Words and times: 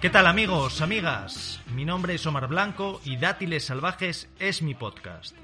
¿Qué 0.00 0.08
tal 0.08 0.26
amigos, 0.26 0.80
amigas? 0.80 1.60
Mi 1.74 1.84
nombre 1.84 2.14
es 2.14 2.24
Omar 2.24 2.48
Blanco 2.48 3.02
y 3.04 3.18
Dátiles 3.18 3.66
Salvajes 3.66 4.30
es 4.38 4.62
mi 4.62 4.74
podcast. 4.74 5.36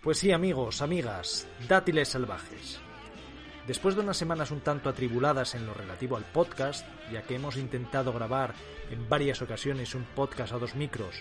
Pues 0.00 0.18
sí 0.18 0.30
amigos, 0.30 0.80
amigas, 0.80 1.48
Dátiles 1.68 2.10
Salvajes. 2.10 2.78
Después 3.66 3.96
de 3.96 4.02
unas 4.02 4.16
semanas 4.16 4.52
un 4.52 4.60
tanto 4.60 4.88
atribuladas 4.88 5.56
en 5.56 5.66
lo 5.66 5.74
relativo 5.74 6.16
al 6.16 6.22
podcast, 6.22 6.86
ya 7.12 7.22
que 7.22 7.34
hemos 7.34 7.56
intentado 7.56 8.12
grabar 8.12 8.54
en 8.92 9.08
varias 9.08 9.42
ocasiones 9.42 9.96
un 9.96 10.04
podcast 10.04 10.52
a 10.52 10.58
dos 10.58 10.76
micros 10.76 11.16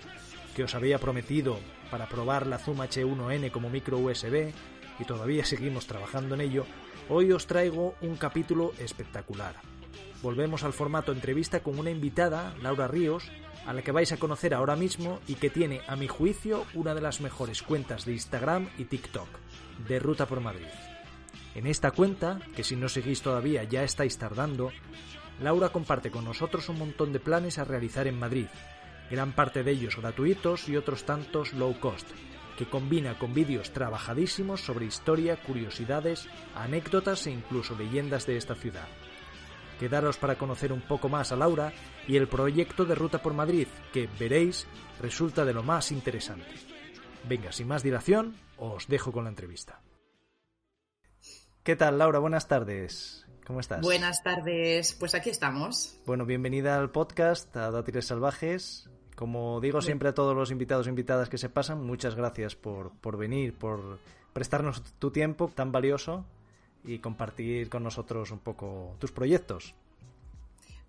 que 0.55 0.63
os 0.63 0.75
había 0.75 0.99
prometido 0.99 1.59
para 1.89 2.07
probar 2.07 2.45
la 2.45 2.59
Zoom 2.59 2.79
H1N 2.79 3.51
como 3.51 3.69
micro 3.69 3.97
USB 3.97 4.53
y 4.99 5.05
todavía 5.05 5.45
seguimos 5.45 5.87
trabajando 5.87 6.35
en 6.35 6.41
ello, 6.41 6.65
hoy 7.09 7.31
os 7.31 7.47
traigo 7.47 7.95
un 8.01 8.15
capítulo 8.15 8.73
espectacular. 8.79 9.55
Volvemos 10.21 10.63
al 10.63 10.73
formato 10.73 11.11
entrevista 11.11 11.61
con 11.61 11.77
una 11.77 11.91
invitada, 11.91 12.55
Laura 12.61 12.87
Ríos, 12.87 13.31
a 13.65 13.73
la 13.73 13.81
que 13.81 13.91
vais 13.91 14.11
a 14.11 14.17
conocer 14.17 14.53
ahora 14.53 14.75
mismo 14.75 15.19
y 15.27 15.35
que 15.35 15.49
tiene, 15.49 15.81
a 15.87 15.95
mi 15.95 16.07
juicio, 16.07 16.65
una 16.73 16.95
de 16.95 17.01
las 17.01 17.21
mejores 17.21 17.61
cuentas 17.61 18.05
de 18.05 18.13
Instagram 18.13 18.69
y 18.77 18.85
TikTok, 18.85 19.27
de 19.87 19.99
Ruta 19.99 20.25
por 20.25 20.39
Madrid. 20.39 20.67
En 21.53 21.67
esta 21.67 21.91
cuenta, 21.91 22.39
que 22.55 22.63
si 22.63 22.75
no 22.75 22.87
seguís 22.87 23.21
todavía 23.21 23.63
ya 23.63 23.83
estáis 23.83 24.17
tardando, 24.17 24.71
Laura 25.41 25.69
comparte 25.69 26.11
con 26.11 26.25
nosotros 26.25 26.69
un 26.69 26.79
montón 26.79 27.13
de 27.13 27.19
planes 27.19 27.59
a 27.59 27.65
realizar 27.65 28.07
en 28.07 28.17
Madrid, 28.17 28.47
gran 29.11 29.33
parte 29.33 29.63
de 29.63 29.71
ellos 29.71 29.97
gratuitos 29.97 30.67
y 30.69 30.77
otros 30.77 31.05
tantos 31.05 31.53
low 31.53 31.79
cost, 31.79 32.07
que 32.57 32.65
combina 32.65 33.17
con 33.17 33.33
vídeos 33.33 33.71
trabajadísimos 33.71 34.61
sobre 34.61 34.85
historia, 34.85 35.37
curiosidades, 35.37 36.27
anécdotas 36.55 37.27
e 37.27 37.31
incluso 37.31 37.77
leyendas 37.77 38.25
de 38.25 38.35
esta 38.35 38.55
ciudad. 38.55 38.87
Quedaros 39.79 40.17
para 40.17 40.37
conocer 40.37 40.73
un 40.73 40.81
poco 40.81 41.07
más 41.07 41.31
a 41.31 41.35
Laura 41.35 41.71
y 42.07 42.17
el 42.17 42.27
proyecto 42.27 42.83
de 42.83 42.95
Ruta 42.95 43.21
por 43.21 43.33
Madrid, 43.33 43.67
que 43.93 44.09
veréis 44.19 44.65
resulta 44.99 45.45
de 45.45 45.53
lo 45.53 45.61
más 45.61 45.91
interesante. 45.91 46.47
Venga, 47.29 47.51
sin 47.51 47.67
más 47.67 47.83
dilación, 47.83 48.35
os 48.57 48.87
dejo 48.87 49.11
con 49.11 49.25
la 49.25 49.29
entrevista. 49.29 49.81
¿Qué 51.63 51.75
tal, 51.75 51.99
Laura? 51.99 52.19
Buenas 52.19 52.47
tardes. 52.47 53.25
¿Cómo 53.45 53.59
estás? 53.59 53.81
Buenas 53.81 54.23
tardes, 54.23 54.93
pues 54.93 55.13
aquí 55.13 55.29
estamos. 55.29 55.99
Bueno, 56.05 56.25
bienvenida 56.25 56.77
al 56.77 56.89
podcast, 56.89 57.55
a 57.55 57.69
Dátiles 57.71 58.07
Salvajes. 58.07 58.89
Como 59.17 59.59
digo 59.61 59.81
siempre 59.81 60.09
a 60.09 60.13
todos 60.13 60.35
los 60.35 60.51
invitados 60.51 60.85
e 60.85 60.91
invitadas 60.91 61.27
que 61.27 61.39
se 61.39 61.49
pasan, 61.49 61.83
muchas 61.83 62.13
gracias 62.13 62.53
por, 62.55 62.91
por 63.01 63.17
venir, 63.17 63.51
por 63.51 63.97
prestarnos 64.31 64.83
tu 64.99 65.09
tiempo 65.09 65.49
tan 65.49 65.71
valioso 65.71 66.23
y 66.83 66.99
compartir 66.99 67.67
con 67.67 67.81
nosotros 67.81 68.29
un 68.29 68.37
poco 68.37 68.95
tus 68.99 69.11
proyectos. 69.11 69.73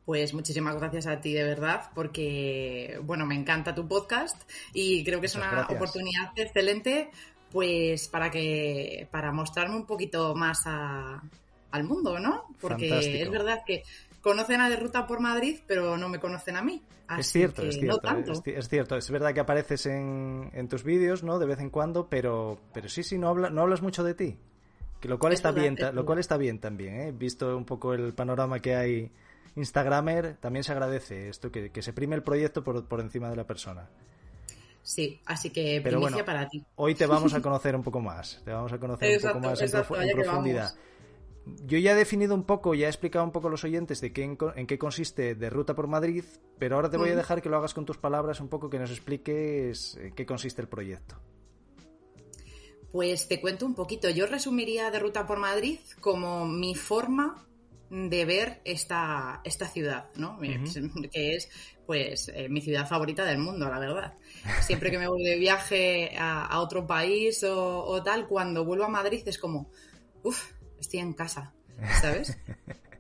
Pues 0.05 0.35
muchísimas 0.35 0.77
gracias 0.77 1.07
a 1.07 1.23
ti 1.23 1.33
de 1.33 1.43
verdad, 1.43 1.89
porque 1.95 3.01
bueno, 3.03 3.25
me 3.25 3.35
encanta 3.35 3.75
tu 3.75 3.89
podcast 3.89 4.37
y 4.75 5.03
creo 5.05 5.21
que 5.21 5.27
es 5.27 5.35
una 5.35 5.67
oportunidad 5.67 6.31
excelente, 6.37 7.11
pues 7.51 8.09
para 8.09 8.31
que 8.31 9.09
para 9.11 9.33
mostrarme 9.33 9.77
un 9.77 9.87
poquito 9.87 10.35
más 10.35 10.67
al 10.67 11.85
mundo, 11.85 12.19
¿no? 12.19 12.45
Porque 12.61 13.23
es 13.23 13.31
verdad 13.31 13.63
que 13.67 13.85
conocen 14.21 14.61
a 14.61 14.69
De 14.69 14.77
Ruta 14.77 15.07
por 15.07 15.21
Madrid, 15.21 15.61
pero 15.67 15.97
no 15.97 16.09
me 16.09 16.21
conocen 16.21 16.57
a 16.57 16.63
mí. 16.63 16.83
es 17.19 17.31
cierto, 17.31 17.63
es 17.63 17.79
cierto, 17.79 18.09
Es, 18.45 18.69
cierto. 18.69 18.97
Es 18.97 19.11
verdad 19.11 19.33
que 19.35 19.41
apareces 19.41 19.87
en, 19.87 20.51
en, 20.53 20.69
tus 20.69 20.85
vídeos, 20.85 21.23
¿no? 21.23 21.39
De 21.39 21.47
vez 21.47 21.61
en 21.61 21.71
cuando, 21.71 22.09
pero, 22.09 22.61
pero 22.73 22.89
sí, 22.89 23.03
sí, 23.03 23.19
no, 23.19 23.29
habla, 23.29 23.51
no 23.51 23.63
hablas 23.63 23.83
mucho 23.83 24.05
de 24.05 24.15
ti. 24.15 24.39
Que 25.01 25.09
lo 25.09 25.19
cual 25.19 25.33
está 25.33 25.53
bien, 25.53 25.77
lo 25.93 26.05
cual 26.05 26.19
está 26.19 26.37
bien 26.37 26.59
también, 26.59 27.01
¿eh? 27.01 27.13
Visto 27.13 27.57
un 27.57 27.65
poco 27.65 27.95
el 27.95 28.15
panorama 28.15 28.59
que 28.61 28.75
hay 28.75 29.13
Instagramer, 29.55 30.37
también 30.37 30.65
se 30.65 30.73
agradece 30.73 31.29
esto, 31.29 31.53
que, 31.53 31.71
se 31.81 31.93
prime 31.93 32.17
el 32.17 32.23
proyecto 32.23 32.65
por, 32.65 32.85
por 32.87 33.01
encima 33.01 33.31
de 33.31 33.37
la 33.37 33.47
persona. 33.47 33.89
Sí, 34.83 35.21
así 35.27 35.51
que 35.51 35.81
Pero 35.85 36.01
bueno, 36.01 36.25
para 36.25 36.49
ti. 36.49 36.65
Hoy 36.77 36.95
te 36.95 37.07
vamos 37.07 37.35
a 37.35 37.41
conocer 37.43 37.77
un 37.77 37.83
poco 37.83 38.01
más, 38.01 38.41
te 38.45 38.53
vamos 38.53 38.73
a 38.73 38.79
conocer 38.79 39.19
un 39.19 39.33
poco 39.33 39.41
más 39.41 39.61
en, 39.61 39.71
profundidad. 40.13 40.73
Yo 41.65 41.79
ya 41.79 41.93
he 41.93 41.95
definido 41.95 42.35
un 42.35 42.45
poco, 42.45 42.75
ya 42.75 42.87
he 42.87 42.91
explicado 42.91 43.25
un 43.25 43.33
poco 43.33 43.49
a 43.49 43.51
los 43.51 43.65
oyentes 43.65 44.01
de 44.01 44.13
qué, 44.13 44.23
en, 44.23 44.67
qué 44.67 44.79
consiste 44.79 45.35
de 45.35 45.51
Ruta 45.51 45.75
por 45.75 45.87
Madrid, 45.87 46.25
pero 46.59 46.77
ahora 46.77 46.91
te 46.91 46.97
voy 46.97 47.11
a 47.11 47.17
dejar 47.17 47.43
que 47.43 47.49
lo 47.49 47.57
hagas 47.57 47.75
con 47.75 47.85
tus 47.85 47.99
palabras 47.99 48.41
un 48.41 48.49
poco, 48.49 48.71
que 48.71 48.79
nos 48.79 48.91
expliques 48.91 49.97
en 49.97 50.15
qué 50.15 50.27
consiste 50.27 50.63
el 50.63 50.69
proyecto. 50.69 51.21
Pues 52.93 53.29
te 53.29 53.41
cuento 53.41 53.67
un 53.67 53.75
poquito. 53.75 54.09
Yo 54.09 54.27
resumiría 54.27 54.91
de 54.91 54.99
Ruta 54.99 55.27
por 55.27 55.39
Madrid 55.39 55.79
como 56.01 56.47
mi 56.47 56.75
forma 56.75 57.47
de 57.91 58.25
ver 58.25 58.61
esta, 58.65 59.41
esta 59.45 59.67
ciudad, 59.69 60.09
¿no? 60.15 60.39
Que 61.13 61.37
es, 61.37 61.51
pues, 61.87 62.31
eh, 62.35 62.49
mi 62.49 62.61
ciudad 62.61 62.89
favorita 62.89 63.25
del 63.25 63.39
mundo, 63.39 63.69
la 63.69 63.79
verdad. 63.79 64.15
Siempre 64.63 64.91
que 64.91 64.99
me 64.99 65.09
voy 65.09 65.23
de 65.23 65.37
viaje 65.37 66.13
a, 66.19 66.61
otro 66.61 66.87
país 66.87 67.43
o, 67.45 67.85
o, 67.85 68.03
tal, 68.03 68.27
cuando 68.27 68.65
vuelvo 68.65 68.85
a 68.85 68.89
Madrid 68.89 69.23
es 69.27 69.39
como, 69.39 69.71
uff, 70.23 70.53
estoy 70.81 71.01
en 71.01 71.13
casa, 71.13 71.55
¿sabes? 72.01 72.39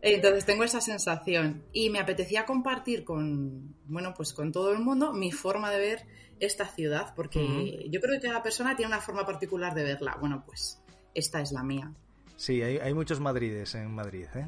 Entonces 0.02 0.44
tengo 0.44 0.64
esa 0.64 0.80
sensación 0.80 1.64
y 1.72 1.90
me 1.90 1.98
apetecía 1.98 2.46
compartir 2.46 3.04
con, 3.04 3.74
bueno, 3.86 4.14
pues 4.16 4.32
con 4.32 4.52
todo 4.52 4.72
el 4.72 4.78
mundo 4.78 5.12
mi 5.12 5.32
forma 5.32 5.70
de 5.70 5.78
ver 5.78 6.06
esta 6.40 6.66
ciudad, 6.66 7.14
porque 7.16 7.88
yo 7.90 8.00
creo 8.00 8.20
que 8.20 8.28
cada 8.28 8.42
persona 8.42 8.76
tiene 8.76 8.92
una 8.92 9.00
forma 9.00 9.26
particular 9.26 9.74
de 9.74 9.82
verla. 9.82 10.16
Bueno, 10.20 10.44
pues 10.46 10.80
esta 11.14 11.40
es 11.40 11.50
la 11.50 11.64
mía. 11.64 11.92
Sí, 12.36 12.62
hay, 12.62 12.94
muchos 12.94 13.18
Madrides 13.18 13.74
en 13.74 13.92
Madrid, 13.92 14.26
¿eh? 14.36 14.46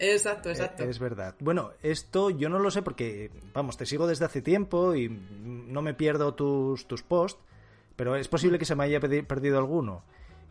Exacto, 0.00 0.50
exacto. 0.50 0.82
Es, 0.82 0.98
verdad. 0.98 1.36
Bueno, 1.38 1.70
esto 1.82 2.30
yo 2.30 2.48
no 2.48 2.58
lo 2.58 2.72
sé 2.72 2.82
porque, 2.82 3.30
vamos, 3.52 3.76
te 3.76 3.86
sigo 3.86 4.08
desde 4.08 4.24
hace 4.24 4.42
tiempo 4.42 4.96
y 4.96 5.08
no 5.08 5.82
me 5.82 5.94
pierdo 5.94 6.34
tus, 6.34 6.88
tus 6.88 7.04
posts, 7.04 7.40
pero 7.94 8.16
es 8.16 8.26
posible 8.26 8.58
que 8.58 8.64
se 8.64 8.74
me 8.74 8.82
haya 8.82 8.98
perdido 8.98 9.58
alguno. 9.58 10.02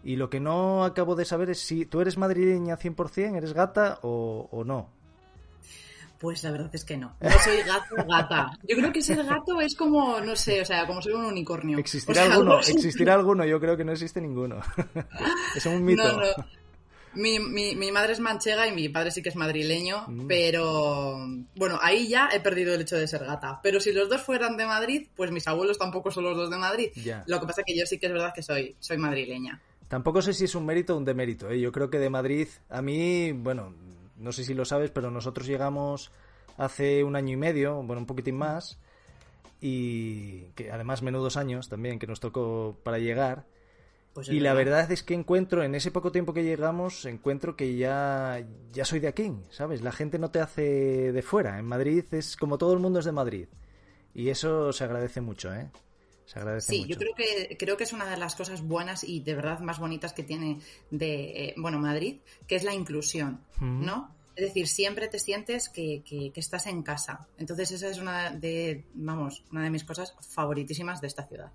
Y 0.03 0.17
lo 0.17 0.29
que 0.29 0.39
no 0.39 0.83
acabo 0.83 1.15
de 1.15 1.25
saber 1.25 1.49
es 1.49 1.59
si 1.59 1.85
tú 1.85 2.01
eres 2.01 2.17
madrileña 2.17 2.77
100%, 2.77 3.37
eres 3.37 3.53
gata 3.53 3.99
o, 4.01 4.49
o 4.51 4.63
no. 4.63 4.89
Pues 6.23 6.41
la 6.41 6.51
verdad 6.51 6.69
es 6.71 6.85
que 6.85 6.95
no. 6.95 7.17
No 7.19 7.31
soy 7.43 7.61
gato 7.63 7.95
gata. 8.07 8.57
Yo 8.63 8.77
creo 8.77 8.93
que 8.93 9.01
ser 9.01 9.21
gato 9.25 9.59
es 9.59 9.75
como, 9.75 10.21
no 10.21 10.37
sé, 10.37 10.61
o 10.61 10.65
sea, 10.65 10.87
como 10.87 11.01
ser 11.01 11.15
un 11.15 11.25
unicornio. 11.25 11.77
¿Existirá 11.77 12.23
alguno? 12.23 12.59
¿Existirá 12.59 13.13
alguno? 13.13 13.45
Yo 13.45 13.59
creo 13.59 13.75
que 13.75 13.83
no 13.83 13.91
existe 13.91 14.21
ninguno. 14.21 14.61
es 15.55 15.65
un 15.65 15.83
mito. 15.83 16.01
No, 16.01 16.21
no. 16.21 16.27
Mi, 17.15 17.39
mi, 17.39 17.75
mi, 17.75 17.91
madre 17.91 18.13
es 18.13 18.21
manchega 18.21 18.65
y 18.67 18.71
mi 18.71 18.87
padre 18.87 19.11
sí 19.11 19.21
que 19.21 19.29
es 19.29 19.35
madrileño, 19.35 20.05
mm. 20.07 20.27
pero 20.27 21.27
bueno, 21.55 21.77
ahí 21.81 22.07
ya 22.07 22.29
he 22.31 22.39
perdido 22.39 22.73
el 22.73 22.81
hecho 22.81 22.95
de 22.95 23.07
ser 23.07 23.25
gata. 23.25 23.59
Pero 23.61 23.81
si 23.81 23.91
los 23.91 24.07
dos 24.07 24.21
fueran 24.21 24.55
de 24.55 24.65
Madrid, 24.65 25.09
pues 25.17 25.29
mis 25.29 25.45
abuelos 25.47 25.77
tampoco 25.77 26.09
son 26.09 26.23
los 26.23 26.37
dos 26.37 26.49
de 26.49 26.57
Madrid. 26.57 26.89
Lo 27.27 27.41
que 27.41 27.47
pasa 27.47 27.61
es 27.61 27.65
que 27.65 27.77
yo 27.77 27.85
sí 27.85 27.99
que 27.99 28.05
es 28.05 28.13
verdad 28.13 28.31
que 28.33 28.41
soy, 28.41 28.77
soy 28.79 28.97
madrileña. 28.97 29.61
Tampoco 29.93 30.23
sé 30.23 30.33
si 30.33 30.45
es 30.45 30.55
un 30.55 30.65
mérito 30.65 30.95
o 30.95 30.97
un 30.97 31.05
demérito. 31.05 31.51
¿eh? 31.51 31.59
Yo 31.59 31.71
creo 31.71 31.91
que 31.91 31.99
de 31.99 32.09
Madrid, 32.09 32.47
a 32.67 32.81
mí, 32.81 33.31
bueno, 33.31 33.75
no 34.17 34.31
sé 34.31 34.43
si 34.43 34.55
lo 34.55 34.65
sabes, 34.65 34.89
pero 34.89 35.11
nosotros 35.11 35.45
llegamos 35.45 36.09
hace 36.57 37.03
un 37.03 37.15
año 37.15 37.33
y 37.33 37.37
medio, 37.37 37.75
bueno, 37.83 37.99
un 37.99 38.07
poquitín 38.07 38.35
más, 38.35 38.79
y 39.61 40.45
que 40.55 40.71
además 40.71 41.03
menudos 41.03 41.37
años 41.37 41.69
también 41.69 41.99
que 41.99 42.07
nos 42.07 42.19
tocó 42.19 42.75
para 42.81 42.97
llegar. 42.97 43.45
Pues 44.15 44.29
y 44.29 44.39
la 44.39 44.55
verdad 44.55 44.91
es 44.91 45.03
que 45.03 45.13
encuentro, 45.13 45.61
en 45.61 45.75
ese 45.75 45.91
poco 45.91 46.11
tiempo 46.11 46.33
que 46.33 46.43
llegamos, 46.43 47.05
encuentro 47.05 47.55
que 47.55 47.75
ya, 47.75 48.43
ya 48.71 48.85
soy 48.85 48.99
de 48.99 49.09
aquí, 49.09 49.31
¿sabes? 49.51 49.83
La 49.83 49.91
gente 49.91 50.17
no 50.17 50.31
te 50.31 50.39
hace 50.39 51.11
de 51.11 51.21
fuera. 51.21 51.59
En 51.59 51.65
Madrid 51.65 52.03
es 52.09 52.35
como 52.35 52.57
todo 52.57 52.73
el 52.73 52.79
mundo 52.79 52.97
es 52.97 53.05
de 53.05 53.11
Madrid. 53.11 53.47
Y 54.15 54.29
eso 54.29 54.73
se 54.73 54.85
agradece 54.85 55.21
mucho, 55.21 55.53
¿eh? 55.53 55.69
Sí, 56.59 56.85
yo 56.87 56.97
creo 56.97 57.13
que, 57.15 57.57
creo 57.57 57.77
que 57.77 57.83
es 57.83 57.93
una 57.93 58.09
de 58.09 58.17
las 58.17 58.35
cosas 58.35 58.61
buenas 58.61 59.03
y 59.03 59.19
de 59.21 59.35
verdad 59.35 59.59
más 59.59 59.79
bonitas 59.79 60.13
que 60.13 60.23
tiene 60.23 60.59
de 60.89 61.49
eh, 61.49 61.55
bueno 61.57 61.79
Madrid, 61.79 62.21
que 62.47 62.55
es 62.55 62.63
la 62.63 62.73
inclusión, 62.73 63.41
¿no? 63.59 64.15
Es 64.35 64.47
decir, 64.47 64.67
siempre 64.67 65.07
te 65.07 65.19
sientes 65.19 65.69
que, 65.69 66.03
que, 66.03 66.31
estás 66.35 66.65
en 66.65 66.81
casa. 66.81 67.27
Entonces 67.37 67.71
esa 67.71 67.87
es 67.87 67.99
una 67.99 68.31
de, 68.31 68.83
vamos, 68.95 69.43
una 69.51 69.63
de 69.63 69.69
mis 69.69 69.83
cosas 69.83 70.15
favoritísimas 70.27 71.01
de 71.01 71.07
esta 71.07 71.27
ciudad. 71.27 71.51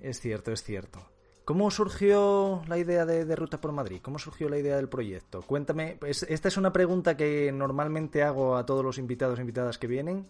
Es 0.00 0.20
cierto, 0.20 0.50
es 0.50 0.64
cierto. 0.64 1.08
¿Cómo 1.44 1.70
surgió 1.70 2.62
la 2.66 2.78
idea 2.78 3.06
de, 3.06 3.24
de, 3.24 3.36
Ruta 3.36 3.60
por 3.60 3.72
Madrid? 3.72 4.00
¿Cómo 4.02 4.18
surgió 4.18 4.48
la 4.48 4.58
idea 4.58 4.76
del 4.76 4.88
proyecto? 4.88 5.42
Cuéntame, 5.42 5.98
esta 6.02 6.48
es 6.48 6.56
una 6.56 6.72
pregunta 6.72 7.16
que 7.16 7.52
normalmente 7.52 8.22
hago 8.22 8.56
a 8.56 8.66
todos 8.66 8.84
los 8.84 8.98
invitados 8.98 9.38
e 9.38 9.42
invitadas 9.42 9.78
que 9.78 9.86
vienen 9.86 10.26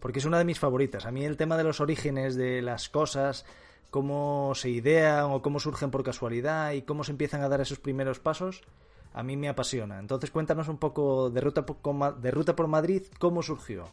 porque 0.00 0.18
es 0.18 0.24
una 0.24 0.38
de 0.38 0.44
mis 0.44 0.58
favoritas. 0.58 1.06
A 1.06 1.10
mí 1.10 1.24
el 1.24 1.36
tema 1.36 1.56
de 1.56 1.64
los 1.64 1.80
orígenes 1.80 2.36
de 2.36 2.62
las 2.62 2.88
cosas, 2.88 3.44
cómo 3.90 4.52
se 4.54 4.70
idean 4.70 5.30
o 5.30 5.42
cómo 5.42 5.60
surgen 5.60 5.90
por 5.90 6.04
casualidad 6.04 6.72
y 6.72 6.82
cómo 6.82 7.04
se 7.04 7.12
empiezan 7.12 7.42
a 7.42 7.48
dar 7.48 7.60
esos 7.60 7.78
primeros 7.78 8.20
pasos, 8.20 8.62
a 9.12 9.22
mí 9.22 9.36
me 9.36 9.48
apasiona. 9.48 9.98
Entonces 9.98 10.30
cuéntanos 10.30 10.68
un 10.68 10.78
poco 10.78 11.30
de 11.30 11.40
Ruta 11.40 11.64
por, 11.64 12.20
de 12.20 12.30
Ruta 12.30 12.54
por 12.54 12.66
Madrid, 12.66 13.02
cómo 13.18 13.42
surgió. 13.42 13.92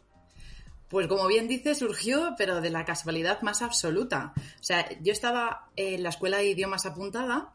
Pues 0.89 1.07
como 1.07 1.25
bien 1.25 1.47
dice, 1.47 1.73
surgió, 1.73 2.35
pero 2.38 2.61
de 2.61 2.69
la 2.69 2.85
casualidad 2.85 3.41
más 3.41 3.61
absoluta. 3.61 4.33
O 4.35 4.63
sea, 4.63 4.88
yo 5.01 5.11
estaba 5.11 5.69
en 5.75 6.03
la 6.03 6.09
escuela 6.09 6.38
de 6.38 6.49
idiomas 6.49 6.85
apuntada 6.85 7.53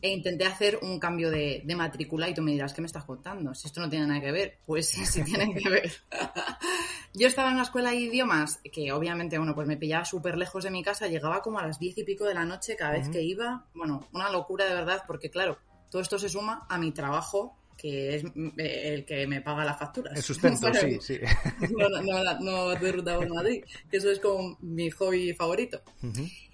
e 0.00 0.08
intenté 0.10 0.46
hacer 0.46 0.80
un 0.82 0.98
cambio 0.98 1.30
de, 1.30 1.62
matrícula 1.76 2.28
y 2.28 2.34
tú 2.34 2.42
me 2.42 2.52
dirás, 2.52 2.72
¿qué 2.72 2.80
me 2.80 2.86
estás 2.86 3.04
contando? 3.04 3.54
Si 3.54 3.68
esto 3.68 3.80
no 3.80 3.90
tiene 3.90 4.06
nada 4.06 4.20
que 4.20 4.32
ver. 4.32 4.58
Pues 4.66 4.88
sí, 4.88 5.04
sí 5.04 5.22
tiene 5.22 5.54
que 5.54 5.68
ver. 5.68 5.92
Yo 7.12 7.26
estaba 7.26 7.48
en 7.48 7.54
una 7.54 7.64
escuela 7.64 7.90
de 7.90 7.96
idiomas 7.96 8.60
que 8.72 8.92
obviamente, 8.92 9.36
bueno, 9.38 9.54
pues 9.54 9.66
me 9.66 9.76
pillaba 9.76 10.04
súper 10.04 10.36
lejos 10.36 10.64
de 10.64 10.70
mi 10.70 10.82
casa, 10.82 11.08
llegaba 11.08 11.42
como 11.42 11.58
a 11.58 11.66
las 11.66 11.78
diez 11.78 11.98
y 11.98 12.04
pico 12.04 12.24
de 12.24 12.34
la 12.34 12.44
noche 12.44 12.76
cada 12.76 12.92
vez 12.92 13.08
que 13.08 13.22
iba. 13.22 13.66
Bueno, 13.74 14.06
una 14.12 14.30
locura 14.30 14.66
de 14.66 14.74
verdad, 14.74 15.02
porque 15.06 15.30
claro, 15.30 15.58
todo 15.90 16.02
esto 16.02 16.18
se 16.18 16.28
suma 16.28 16.66
a 16.68 16.78
mi 16.78 16.92
trabajo 16.92 17.56
que 17.76 18.14
es 18.14 18.24
eh, 18.24 18.94
el 18.94 19.04
que 19.06 19.26
me 19.26 19.40
paga 19.40 19.64
las 19.64 19.78
facturas. 19.78 20.14
El 20.14 20.22
sustento, 20.22 20.72
sí, 20.74 20.98
sí. 21.00 21.18
No, 21.70 21.88
no, 21.88 22.40
no, 22.40 22.68
de 22.74 22.92
Ruta 22.92 23.16
por 23.16 23.28
Madrid, 23.28 23.64
que 23.90 23.96
eso 23.96 24.10
es 24.10 24.20
como 24.20 24.58
mi 24.60 24.90
hobby 24.90 25.32
favorito. 25.32 25.80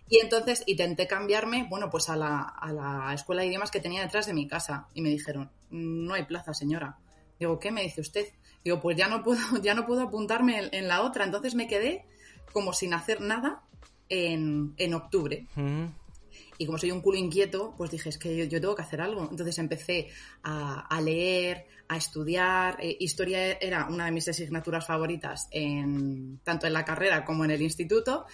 Y 0.08 0.20
entonces 0.20 0.62
intenté 0.66 1.08
cambiarme, 1.08 1.66
bueno, 1.68 1.90
pues 1.90 2.08
a 2.08 2.16
la, 2.16 2.42
a 2.42 2.72
la 2.72 3.12
escuela 3.12 3.42
de 3.42 3.48
idiomas 3.48 3.72
que 3.72 3.80
tenía 3.80 4.02
detrás 4.02 4.26
de 4.26 4.34
mi 4.34 4.46
casa. 4.46 4.86
Y 4.94 5.02
me 5.02 5.08
dijeron, 5.08 5.50
no 5.70 6.14
hay 6.14 6.24
plaza, 6.24 6.54
señora. 6.54 6.96
Digo, 7.40 7.58
¿qué 7.58 7.72
me 7.72 7.82
dice 7.82 8.02
usted? 8.02 8.26
Digo, 8.66 8.80
pues 8.80 8.96
ya 8.96 9.06
no 9.06 9.22
puedo, 9.22 9.38
ya 9.62 9.74
no 9.74 9.86
puedo 9.86 10.02
apuntarme 10.02 10.68
en, 10.72 10.88
la 10.88 11.02
otra. 11.02 11.24
Entonces 11.24 11.54
me 11.54 11.68
quedé 11.68 12.04
como 12.52 12.72
sin 12.72 12.94
hacer 12.94 13.20
nada 13.20 13.62
en, 14.08 14.74
en 14.76 14.92
octubre. 14.92 15.46
Y 16.58 16.66
como 16.66 16.76
soy 16.76 16.90
un 16.90 17.00
culo 17.00 17.16
inquieto, 17.16 17.74
pues 17.76 17.92
dije, 17.92 18.08
es 18.08 18.18
que 18.18 18.48
yo, 18.48 18.60
tengo 18.60 18.74
que 18.74 18.82
hacer 18.82 19.00
algo. 19.00 19.28
Entonces 19.30 19.56
empecé 19.60 20.08
a, 20.42 21.00
leer, 21.00 21.66
a 21.86 21.96
estudiar. 21.96 22.78
Eh, 22.80 22.96
historia 22.98 23.52
era 23.52 23.86
una 23.86 24.06
de 24.06 24.10
mis 24.10 24.26
asignaturas 24.26 24.84
favoritas, 24.84 25.46
en, 25.52 26.40
tanto 26.42 26.66
en 26.66 26.72
la 26.72 26.84
carrera 26.84 27.24
como 27.24 27.44
en 27.44 27.52
el 27.52 27.62
instituto. 27.62 28.26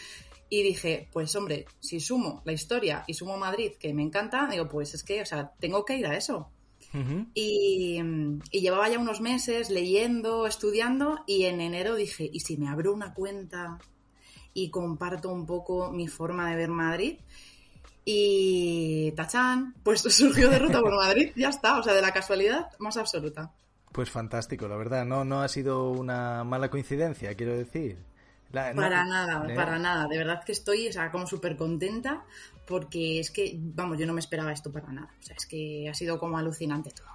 Y 0.49 0.63
dije, 0.63 1.11
pues 1.13 1.37
hombre, 1.37 1.67
si 1.79 2.01
sumo 2.01 2.41
la 2.47 2.53
historia 2.53 3.05
y 3.07 3.13
sumo 3.13 3.37
Madrid, 3.37 3.73
que 3.79 3.93
me 3.93 4.03
encanta, 4.03 4.49
digo, 4.51 4.67
pues 4.67 4.95
es 4.95 5.03
que, 5.03 5.21
o 5.21 5.27
sea, 5.27 5.53
tengo 5.61 5.85
que 5.85 5.99
ir 5.99 6.07
a 6.07 6.17
eso. 6.17 6.51
Y, 7.35 8.01
y, 8.51 8.61
llevaba 8.61 8.89
ya 8.89 8.99
unos 8.99 9.21
meses 9.21 9.71
leyendo, 9.71 10.47
estudiando, 10.47 11.25
y 11.27 11.45
en 11.45 11.61
enero 11.61 11.95
dije, 11.95 12.29
¿y 12.31 12.41
si 12.41 12.57
me 12.57 12.69
abro 12.69 12.93
una 12.93 13.15
cuenta 13.15 13.79
y 14.53 14.71
comparto 14.71 15.31
un 15.31 15.47
poco 15.47 15.91
mi 15.91 16.09
forma 16.09 16.51
de 16.51 16.57
ver 16.57 16.69
Madrid? 16.69 17.19
Y 18.05 19.13
tachán, 19.13 19.75
pues 19.83 20.01
surgió 20.15 20.51
de 20.51 20.59
ruta 20.59 20.81
por 20.81 20.95
Madrid, 20.95 21.33
ya 21.37 21.49
está, 21.49 21.79
o 21.79 21.83
sea, 21.83 21.95
de 21.95 22.03
la 22.03 22.13
casualidad 22.13 22.67
más 22.79 22.97
absoluta. 22.97 23.53
Pues 23.93 24.11
fantástico, 24.11 24.67
la 24.69 24.77
verdad, 24.77 25.05
no, 25.05 25.25
no 25.25 25.43
ha 25.43 25.49
sido 25.49 25.91
una 25.91 26.45
mala 26.45 26.71
coincidencia, 26.71 27.35
quiero 27.35 27.57
decir. 27.57 27.99
para 28.51 29.05
nada, 29.05 29.47
¿eh? 29.49 29.55
para 29.55 29.79
nada, 29.79 30.09
de 30.09 30.19
verdad 30.19 30.43
que 30.45 30.53
estoy, 30.53 30.89
o 30.89 30.93
sea, 30.93 31.11
como 31.11 31.27
súper 31.27 31.57
contenta 31.57 32.25
porque 32.67 33.21
es 33.21 33.31
que, 33.31 33.57
vamos, 33.59 33.99
yo 33.99 34.07
no 34.07 34.13
me 34.13 34.21
esperaba 34.21 34.53
esto 34.53 34.73
para 34.73 34.93
nada, 34.93 35.15
o 35.19 35.23
sea, 35.23 35.37
es 35.37 35.47
que 35.47 35.89
ha 35.89 35.95
sido 35.95 36.19
como 36.19 36.39
alucinante 36.39 36.91
todo. 36.91 37.09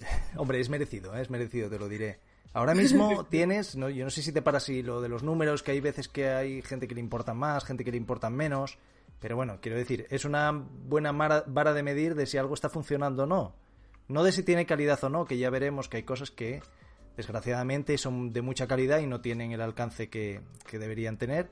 Hombre, 0.36 0.60
es 0.60 0.68
merecido, 0.68 1.16
¿eh? 1.16 1.22
es 1.22 1.30
merecido, 1.30 1.68
te 1.68 1.78
lo 1.78 1.88
diré. 1.88 2.20
Ahora 2.52 2.74
mismo 2.74 3.24
tienes, 3.30 3.76
no, 3.76 3.88
yo 3.90 4.04
no 4.04 4.10
sé 4.10 4.22
si 4.22 4.32
te 4.32 4.42
para 4.42 4.58
así 4.58 4.82
lo 4.82 5.00
de 5.00 5.08
los 5.08 5.22
números, 5.22 5.62
que 5.62 5.72
hay 5.72 5.80
veces 5.80 6.08
que 6.08 6.30
hay 6.30 6.62
gente 6.62 6.88
que 6.88 6.94
le 6.94 7.00
importan 7.00 7.36
más, 7.36 7.64
gente 7.64 7.84
que 7.84 7.90
le 7.90 7.96
importan 7.96 8.34
menos. 8.34 8.78
Pero 9.20 9.36
bueno, 9.36 9.58
quiero 9.60 9.76
decir, 9.76 10.06
es 10.10 10.24
una 10.24 10.52
buena 10.52 11.12
vara 11.12 11.72
de 11.72 11.82
medir 11.82 12.14
de 12.14 12.26
si 12.26 12.38
algo 12.38 12.54
está 12.54 12.68
funcionando 12.68 13.24
o 13.24 13.26
no. 13.26 13.54
No 14.06 14.22
de 14.22 14.32
si 14.32 14.42
tiene 14.42 14.64
calidad 14.64 15.02
o 15.04 15.08
no, 15.08 15.24
que 15.24 15.38
ya 15.38 15.50
veremos 15.50 15.88
que 15.88 15.98
hay 15.98 16.02
cosas 16.04 16.30
que 16.30 16.62
desgraciadamente 17.16 17.98
son 17.98 18.32
de 18.32 18.42
mucha 18.42 18.68
calidad 18.68 19.00
y 19.00 19.06
no 19.06 19.20
tienen 19.20 19.50
el 19.50 19.60
alcance 19.60 20.08
que, 20.08 20.40
deberían 20.70 21.18
tener. 21.18 21.50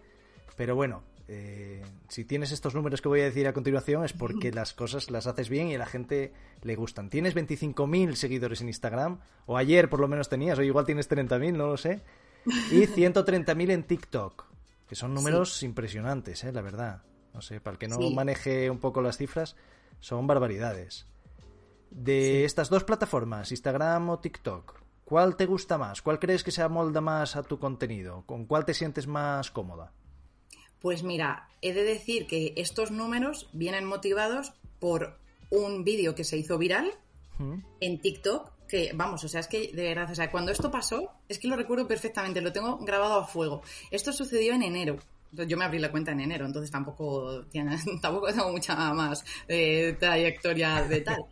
Pero 0.56 0.76
bueno, 0.76 1.02
eh, 1.28 1.82
si 2.08 2.24
tienes 2.24 2.52
estos 2.52 2.74
números 2.74 3.02
que 3.02 3.08
voy 3.08 3.20
a 3.20 3.24
decir 3.24 3.48
a 3.48 3.52
continuación 3.52 4.04
es 4.04 4.12
porque 4.12 4.52
las 4.52 4.74
cosas 4.74 5.10
las 5.10 5.26
haces 5.26 5.48
bien 5.48 5.68
y 5.68 5.74
a 5.74 5.78
la 5.78 5.86
gente 5.86 6.32
le 6.62 6.76
gustan. 6.76 7.10
Tienes 7.10 7.34
25.000 7.34 8.14
seguidores 8.14 8.60
en 8.60 8.68
Instagram, 8.68 9.18
o 9.46 9.56
ayer 9.56 9.88
por 9.88 10.00
lo 10.00 10.08
menos 10.08 10.28
tenías, 10.28 10.58
o 10.58 10.62
igual 10.62 10.86
tienes 10.86 11.10
30.000, 11.10 11.56
no 11.56 11.66
lo 11.66 11.76
sé, 11.76 12.02
y 12.70 12.86
130.000 12.86 13.70
en 13.70 13.82
TikTok, 13.82 14.44
que 14.88 14.94
son 14.94 15.14
números 15.14 15.62
impresionantes, 15.62 16.44
eh, 16.44 16.52
la 16.52 16.62
verdad. 16.62 17.02
No 17.34 17.42
sé, 17.42 17.60
para 17.60 17.74
el 17.74 17.78
que 17.78 17.88
no 17.88 17.98
maneje 18.12 18.70
un 18.70 18.78
poco 18.78 19.02
las 19.02 19.18
cifras, 19.18 19.56
son 20.00 20.26
barbaridades. 20.26 21.06
De 21.90 22.46
estas 22.46 22.70
dos 22.70 22.84
plataformas, 22.84 23.50
Instagram 23.50 24.08
o 24.08 24.18
TikTok, 24.20 24.80
¿cuál 25.04 25.36
te 25.36 25.44
gusta 25.44 25.76
más? 25.76 26.00
¿Cuál 26.00 26.18
crees 26.18 26.42
que 26.42 26.50
se 26.50 26.62
amolda 26.62 27.02
más 27.02 27.36
a 27.36 27.42
tu 27.42 27.58
contenido? 27.58 28.24
¿Con 28.24 28.46
cuál 28.46 28.64
te 28.64 28.72
sientes 28.72 29.06
más 29.06 29.50
cómoda? 29.50 29.92
Pues 30.86 31.02
mira, 31.02 31.48
he 31.62 31.72
de 31.72 31.82
decir 31.82 32.28
que 32.28 32.52
estos 32.54 32.92
números 32.92 33.48
vienen 33.52 33.84
motivados 33.84 34.52
por 34.78 35.18
un 35.50 35.82
vídeo 35.82 36.14
que 36.14 36.22
se 36.22 36.36
hizo 36.36 36.58
viral 36.58 36.92
en 37.80 37.98
TikTok, 37.98 38.52
que 38.68 38.92
vamos, 38.94 39.24
o 39.24 39.28
sea, 39.28 39.40
es 39.40 39.48
que 39.48 39.72
de 39.72 39.82
verdad, 39.82 40.08
o 40.08 40.14
sea, 40.14 40.30
cuando 40.30 40.52
esto 40.52 40.70
pasó, 40.70 41.10
es 41.28 41.40
que 41.40 41.48
lo 41.48 41.56
recuerdo 41.56 41.88
perfectamente, 41.88 42.40
lo 42.40 42.52
tengo 42.52 42.78
grabado 42.78 43.14
a 43.14 43.26
fuego. 43.26 43.62
Esto 43.90 44.12
sucedió 44.12 44.54
en 44.54 44.62
enero. 44.62 44.96
Yo 45.32 45.56
me 45.56 45.64
abrí 45.64 45.80
la 45.80 45.90
cuenta 45.90 46.12
en 46.12 46.20
enero, 46.20 46.46
entonces 46.46 46.70
tampoco, 46.70 47.44
tiene, 47.46 47.76
tampoco 48.00 48.28
tengo 48.28 48.52
mucha 48.52 48.76
más 48.94 49.24
eh, 49.48 49.96
trayectoria 49.98 50.82
de 50.84 51.00
tal. 51.00 51.24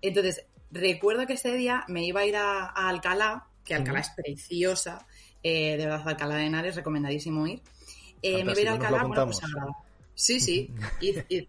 Entonces, 0.00 0.46
recuerdo 0.70 1.26
que 1.26 1.34
ese 1.34 1.54
día 1.54 1.84
me 1.88 2.06
iba 2.06 2.20
a 2.20 2.24
ir 2.24 2.36
a, 2.36 2.64
Alcalá, 2.64 3.46
que 3.62 3.74
Alcalá 3.74 4.00
es 4.00 4.08
preciosa, 4.08 5.06
eh, 5.42 5.76
de 5.76 5.84
verdad, 5.84 6.08
Alcalá 6.08 6.36
de 6.36 6.46
Henares, 6.46 6.76
recomendadísimo 6.76 7.46
ir. 7.46 7.60
Eh, 8.22 8.44
me 8.44 8.52
iba 8.60 8.70
a 8.70 8.74
Alcalá, 8.74 9.04
bueno, 9.04 9.26
pues 9.26 9.42
a 9.42 9.46
Sí, 10.14 10.40
sí. 10.40 10.70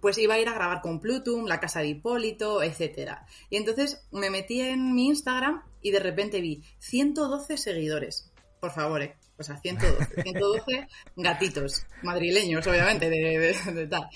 pues 0.00 0.18
iba 0.18 0.34
a 0.34 0.38
ir 0.38 0.48
a 0.48 0.54
grabar 0.54 0.80
con 0.80 1.00
Plutum, 1.00 1.46
la 1.46 1.60
casa 1.60 1.80
de 1.80 1.88
Hipólito, 1.88 2.62
etcétera. 2.62 3.26
Y 3.50 3.56
entonces 3.56 4.06
me 4.10 4.30
metí 4.30 4.60
en 4.60 4.94
mi 4.94 5.06
Instagram 5.06 5.62
y 5.80 5.90
de 5.90 6.00
repente 6.00 6.40
vi 6.40 6.62
112 6.78 7.56
seguidores. 7.56 8.30
Por 8.60 8.72
favor, 8.72 9.02
eh. 9.02 9.16
O 9.36 9.42
sea, 9.42 9.56
112, 9.58 10.22
112 10.22 10.86
gatitos 11.16 11.86
madrileños, 12.02 12.66
obviamente, 12.66 13.10
de, 13.10 13.86
tal. 13.88 14.08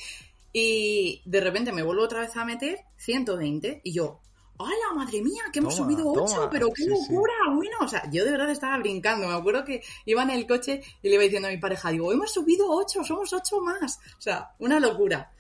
Y 0.53 1.23
de 1.25 1.41
repente 1.41 1.73
me 1.73 1.83
vuelvo 1.83 2.05
otra 2.05 2.21
vez 2.21 2.37
a 2.37 2.45
meter 2.45 2.79
120 2.97 3.81
y 3.85 3.93
yo, 3.93 4.21
¡Hola, 4.59 4.95
madre 4.95 5.23
mía! 5.23 5.43
Que 5.53 5.61
hemos 5.61 5.77
subido 5.77 6.13
8, 6.13 6.49
pero 6.51 6.69
qué 6.75 6.85
locura, 6.87 7.33
bueno. 7.55 7.77
O 7.81 7.89
sea, 7.89 8.11
yo 8.11 8.25
de 8.25 8.33
verdad 8.33 8.51
estaba 8.51 8.79
brincando. 8.79 9.27
Me 9.27 9.35
acuerdo 9.35 9.65
que 9.65 9.83
iba 10.05 10.23
en 10.23 10.31
el 10.31 10.47
coche 10.47 10.83
y 11.03 11.09
le 11.09 11.15
iba 11.15 11.23
diciendo 11.23 11.49
a 11.49 11.51
mi 11.51 11.59
pareja, 11.59 11.91
digo, 11.91 12.13
hemos 12.13 12.33
subido 12.33 12.67
8, 12.69 13.05
somos 13.05 13.33
8 13.33 13.61
más. 13.61 13.99
O 14.19 14.21
sea, 14.21 14.51
una 14.59 14.81
locura. 14.81 15.33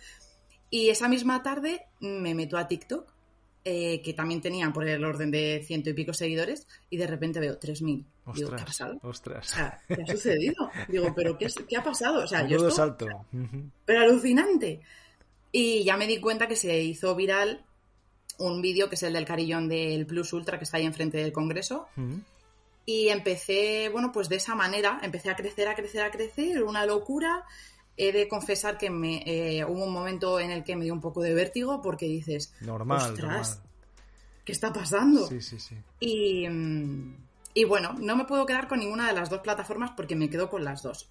Y 0.71 0.89
esa 0.89 1.09
misma 1.09 1.43
tarde 1.43 1.87
me 2.01 2.35
meto 2.35 2.57
a 2.57 2.69
TikTok 2.69 3.13
eh, 3.65 4.01
que 4.03 4.15
también 4.15 4.41
tenían 4.41 4.73
por 4.73 4.89
el 4.89 5.05
orden 5.05 5.31
de 5.31 5.63
ciento 5.67 5.91
y 5.91 5.93
pico 5.93 6.15
seguidores, 6.15 6.67
y 6.89 6.97
de 6.97 7.07
repente 7.07 7.39
veo 7.39 7.61
3.000. 7.61 8.05
Digo, 8.35 8.51
¿qué 8.57 8.63
ha 8.63 8.65
pasado? 8.65 8.99
Ostras. 9.03 9.53
O 9.53 9.55
sea, 9.57 9.83
¿qué 9.87 10.03
ha 10.03 10.07
sucedido? 10.07 10.71
Digo, 10.89 11.13
¿pero 11.15 11.37
qué, 11.37 11.49
qué 11.69 11.77
ha 11.77 11.83
pasado? 11.83 12.25
O 12.25 12.27
sea, 12.27 12.47
yo 12.47 12.57
esto, 12.57 12.71
salto. 12.71 13.07
Pero 13.85 14.01
alucinante. 14.01 14.81
Y 15.53 15.85
ya 15.85 15.99
me 15.99 16.07
di 16.07 16.19
cuenta 16.19 16.49
que 16.49 16.57
se 16.57 16.81
hizo 16.81 17.15
viral 17.15 17.67
un 18.38 18.62
vídeo 18.62 18.88
que 18.88 18.95
es 18.95 19.02
el 19.02 19.12
del 19.12 19.25
carillón 19.25 19.68
del 19.68 20.07
Plus 20.07 20.33
Ultra 20.33 20.59
que 20.59 20.64
está 20.64 20.78
ahí 20.78 20.87
enfrente 20.87 21.18
del 21.18 21.33
Congreso. 21.33 21.88
Y 22.87 23.09
empecé, 23.09 23.90
bueno, 23.90 24.12
pues 24.12 24.28
de 24.28 24.37
esa 24.37 24.54
manera, 24.54 24.99
empecé 25.02 25.30
a 25.30 25.37
crecer, 25.37 25.68
a 25.68 25.75
crecer, 25.75 26.02
a 26.02 26.11
crecer, 26.11 26.62
una 26.62 26.87
locura 26.87 27.45
he 27.99 28.12
de 28.12 28.28
confesar 28.28 28.78
que 28.78 28.88
me, 28.88 29.23
eh, 29.26 29.64
hubo 29.64 29.85
un 29.85 29.92
momento 29.92 30.38
en 30.38 30.52
el 30.52 30.62
que 30.62 30.76
me 30.76 30.85
dio 30.85 30.95
un 30.95 31.00
poco 31.00 31.21
de 31.21 31.35
vértigo 31.35 31.83
porque 31.83 32.07
dices, 32.07 32.54
normal, 32.61 33.14
¿qué 34.45 34.52
está 34.52 34.73
pasando? 34.73 35.26
Sí, 35.26 35.42
sí, 35.42 35.59
sí. 35.59 35.76
Y, 35.99 36.47
y, 37.54 37.64
bueno, 37.64 37.95
no 37.99 38.16
me 38.16 38.25
puedo 38.25 38.47
quedar 38.47 38.68
con 38.68 38.78
ninguna 38.78 39.09
de 39.09 39.14
las 39.14 39.28
dos 39.28 39.40
plataformas 39.40 39.90
porque 39.97 40.14
me 40.14 40.30
quedo 40.30 40.49
con 40.49 40.64
las 40.64 40.83
dos. 40.83 41.11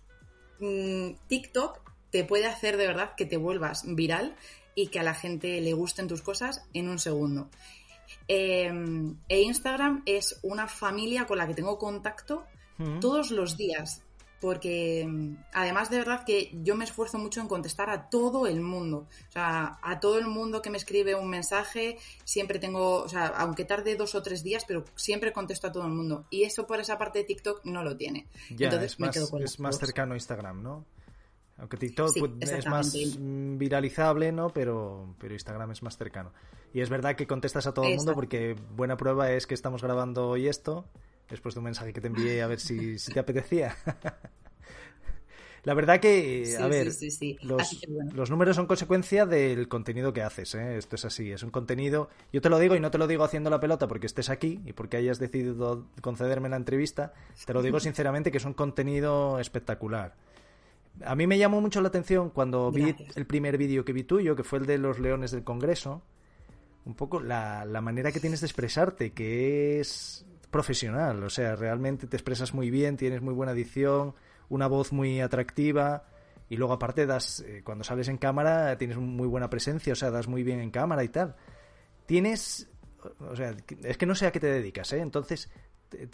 Mm, 0.60 1.12
TikTok 1.28 1.82
te 2.10 2.24
puede 2.24 2.48
hacer 2.48 2.78
de 2.78 2.88
verdad 2.88 3.14
que 3.16 3.26
te 3.26 3.36
vuelvas 3.36 3.84
viral 3.86 4.36
y 4.78 4.90
que 4.90 5.00
a 5.00 5.04
la 5.04 5.16
gente 5.16 5.60
le 5.60 5.74
gusten 5.74 6.08
tus 6.08 6.22
cosas 6.22 6.62
en 6.72 6.88
un 6.88 7.00
segundo. 7.00 7.50
Em, 8.28 9.18
e 9.28 9.42
Instagram 9.42 10.04
es 10.06 10.40
una 10.44 10.68
familia 10.68 11.26
con 11.26 11.40
la 11.40 11.48
que 11.48 11.56
tengo 11.56 11.80
contacto 11.80 12.46
todos 13.02 13.32
los 13.32 13.58
días 13.58 14.04
porque 14.40 15.04
mm, 15.08 15.46
además 15.52 15.90
de 15.90 15.98
verdad 15.98 16.24
que 16.24 16.52
yo 16.62 16.76
me 16.76 16.86
esfuerzo 16.86 17.18
mucho 17.18 17.42
en 17.42 17.48
contestar 17.48 17.90
a 17.90 18.08
todo 18.08 18.46
el 18.46 18.62
mundo. 18.62 19.08
O 19.30 19.32
sea, 19.32 19.80
a 19.82 20.00
todo 20.00 20.20
el 20.20 20.28
mundo 20.28 20.62
que 20.62 20.70
me 20.70 20.78
escribe 20.78 21.16
un 21.16 21.28
mensaje, 21.28 21.98
siempre 22.24 22.60
tengo, 22.60 23.02
o 23.02 23.10
sea, 23.10 23.28
aunque 23.30 23.66
tarde 23.66 23.96
dos 23.96 24.14
o 24.14 24.22
tres 24.22 24.44
días, 24.44 24.64
pero 24.68 24.86
siempre 24.96 25.34
contesto 25.34 25.66
a 25.66 25.72
todo 25.72 25.88
el 25.88 25.92
mundo. 25.92 26.26
Y 26.30 26.44
eso 26.44 26.68
por 26.68 26.80
esa 26.80 27.00
parte 27.00 27.18
de 27.18 27.26
TikTok 27.26 27.66
no 27.66 27.84
lo 27.84 27.98
tiene. 27.98 28.28
Ya, 28.56 28.68
Entonces, 28.68 28.92
es, 28.92 29.00
más, 29.00 29.18
es 29.18 29.60
más 29.60 29.80
cercano 29.80 30.14
a 30.14 30.18
Instagram, 30.18 30.62
¿no? 30.62 30.86
Aunque 31.58 31.78
TikTok 31.78 32.16
pues, 32.20 32.52
es 32.52 32.68
más 32.68 32.96
viralizable, 33.20 34.32
¿no? 34.32 34.50
Pero, 34.50 35.16
pero 35.20 35.34
Instagram 35.34 35.72
es 35.72 35.82
más 35.82 35.98
cercano. 35.98 36.32
Y 36.74 36.82
es 36.82 36.90
verdad 36.90 37.16
que 37.16 37.26
contestas 37.26 37.66
a 37.66 37.74
todo 37.74 37.86
el 37.86 37.96
mundo 37.96 38.14
porque 38.14 38.56
buena 38.76 38.98
prueba 38.98 39.32
es 39.32 39.48
que 39.48 39.56
estamos 39.56 39.82
grabando 39.82 40.30
hoy 40.30 40.48
esto 40.48 40.86
después 41.30 41.56
de 41.56 41.60
un 41.60 41.66
mensaje 41.66 41.94
que 41.94 42.02
te 42.02 42.08
envié 42.08 42.42
a 42.42 42.48
ver 42.48 42.60
si, 42.60 42.96
te 42.98 43.20
apetecía. 43.20 43.76
La 45.64 45.74
verdad 45.74 46.00
que, 46.00 46.56
a 46.58 46.68
ver, 46.68 46.88
los, 48.14 48.30
números 48.30 48.56
son 48.56 48.68
consecuencia 48.68 49.26
del 49.26 49.68
contenido 49.68 50.14
que 50.14 50.22
haces, 50.22 50.56
¿eh? 50.56 50.78
Esto 50.78 50.96
es 50.96 51.04
así, 51.04 51.30
es 51.32 51.44
un 51.44 51.50
contenido... 51.50 52.10
Yo 52.32 52.40
te 52.40 52.50
lo 52.50 52.58
digo 52.58 52.76
y 52.76 52.80
no 52.80 52.90
te 52.90 52.98
lo 52.98 53.06
digo 53.06 53.26
haciendo 53.26 53.50
la 53.50 53.60
pelota 53.60 53.86
porque 53.86 54.06
estés 54.06 54.30
aquí 54.30 54.62
y 54.66 54.72
porque 54.72 54.96
hayas 54.96 55.20
decidido 55.20 55.88
concederme 56.00 56.48
la 56.48 56.56
entrevista, 56.56 57.12
te 57.46 57.54
lo 57.54 57.62
digo 57.62 57.80
sinceramente 57.82 58.32
que 58.32 58.38
es 58.38 58.46
un 58.46 58.54
contenido 58.54 59.40
espectacular. 59.40 60.16
A 61.06 61.16
mí 61.16 61.28
me 61.28 61.38
llamó 61.38 61.62
mucho 61.62 61.82
la 61.82 61.90
atención 61.90 62.30
cuando 62.30 62.72
vi 62.72 62.96
el 63.16 63.26
primer 63.26 63.58
vídeo 63.58 63.86
que 63.86 63.94
vi 63.94 64.04
tuyo, 64.04 64.36
que 64.36 64.44
fue 64.44 64.60
el 64.60 64.66
de 64.66 64.78
los 64.78 65.00
leones 65.00 65.32
del 65.32 65.44
Congreso, 65.44 66.02
un 66.86 66.96
poco 66.96 67.20
la, 67.20 67.66
la 67.66 67.82
manera 67.82 68.12
que 68.12 68.20
tienes 68.20 68.42
de 68.42 68.48
expresarte, 68.48 69.12
que 69.12 69.80
es 69.80 70.26
profesional, 70.50 71.24
o 71.24 71.30
sea, 71.30 71.56
realmente 71.56 72.08
te 72.08 72.16
expresas 72.16 72.54
muy 72.54 72.72
bien, 72.72 72.98
tienes 72.98 73.22
muy 73.22 73.34
buena 73.34 73.52
edición 73.52 74.16
una 74.50 74.68
voz 74.68 74.94
muy 74.94 75.20
atractiva 75.20 76.06
y 76.50 76.56
luego 76.56 76.74
aparte 76.74 77.06
das 77.06 77.42
eh, 77.42 77.62
cuando 77.64 77.84
sales 77.84 78.08
en 78.08 78.18
cámara 78.18 78.78
tienes 78.78 78.98
muy 78.98 79.28
buena 79.28 79.50
presencia, 79.50 79.94
o 79.94 79.96
sea, 79.96 80.12
das 80.12 80.28
muy 80.28 80.44
bien 80.44 80.60
en 80.60 80.72
cámara 80.72 81.04
y 81.04 81.10
tal. 81.10 81.36
Tienes 82.06 82.70
o 83.20 83.36
sea, 83.36 83.56
es 83.84 83.98
que 83.98 84.06
no 84.06 84.16
sé 84.16 84.28
a 84.28 84.32
qué 84.32 84.40
te 84.40 84.48
dedicas, 84.48 84.92
¿eh? 84.94 85.00
Entonces, 85.00 85.50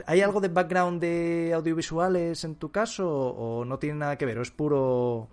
¿hay 0.06 0.22
algo 0.22 0.39
de 0.39 0.50
background 0.50 1.01
de 1.01 1.51
audiovisuales 1.53 2.44
en 2.44 2.56
tu 2.56 2.72
caso 2.72 3.10
o 3.10 3.65
no 3.65 3.80
tiene 3.80 4.00
nada 4.00 4.18
que 4.18 4.25
ver 4.25 4.38
o 4.38 4.42
es 4.42 4.51
puro 4.51 5.30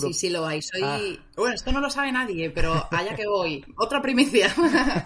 Sí, 0.00 0.12
sí 0.12 0.30
lo 0.30 0.46
hay. 0.46 0.62
Soy. 0.62 0.80
Ah. 0.82 0.98
Bueno, 1.36 1.54
esto 1.54 1.72
no 1.72 1.80
lo 1.80 1.90
sabe 1.90 2.12
nadie, 2.12 2.50
pero 2.50 2.86
allá 2.90 3.14
que 3.14 3.26
voy. 3.26 3.64
Otra 3.76 4.00
primicia. 4.00 4.54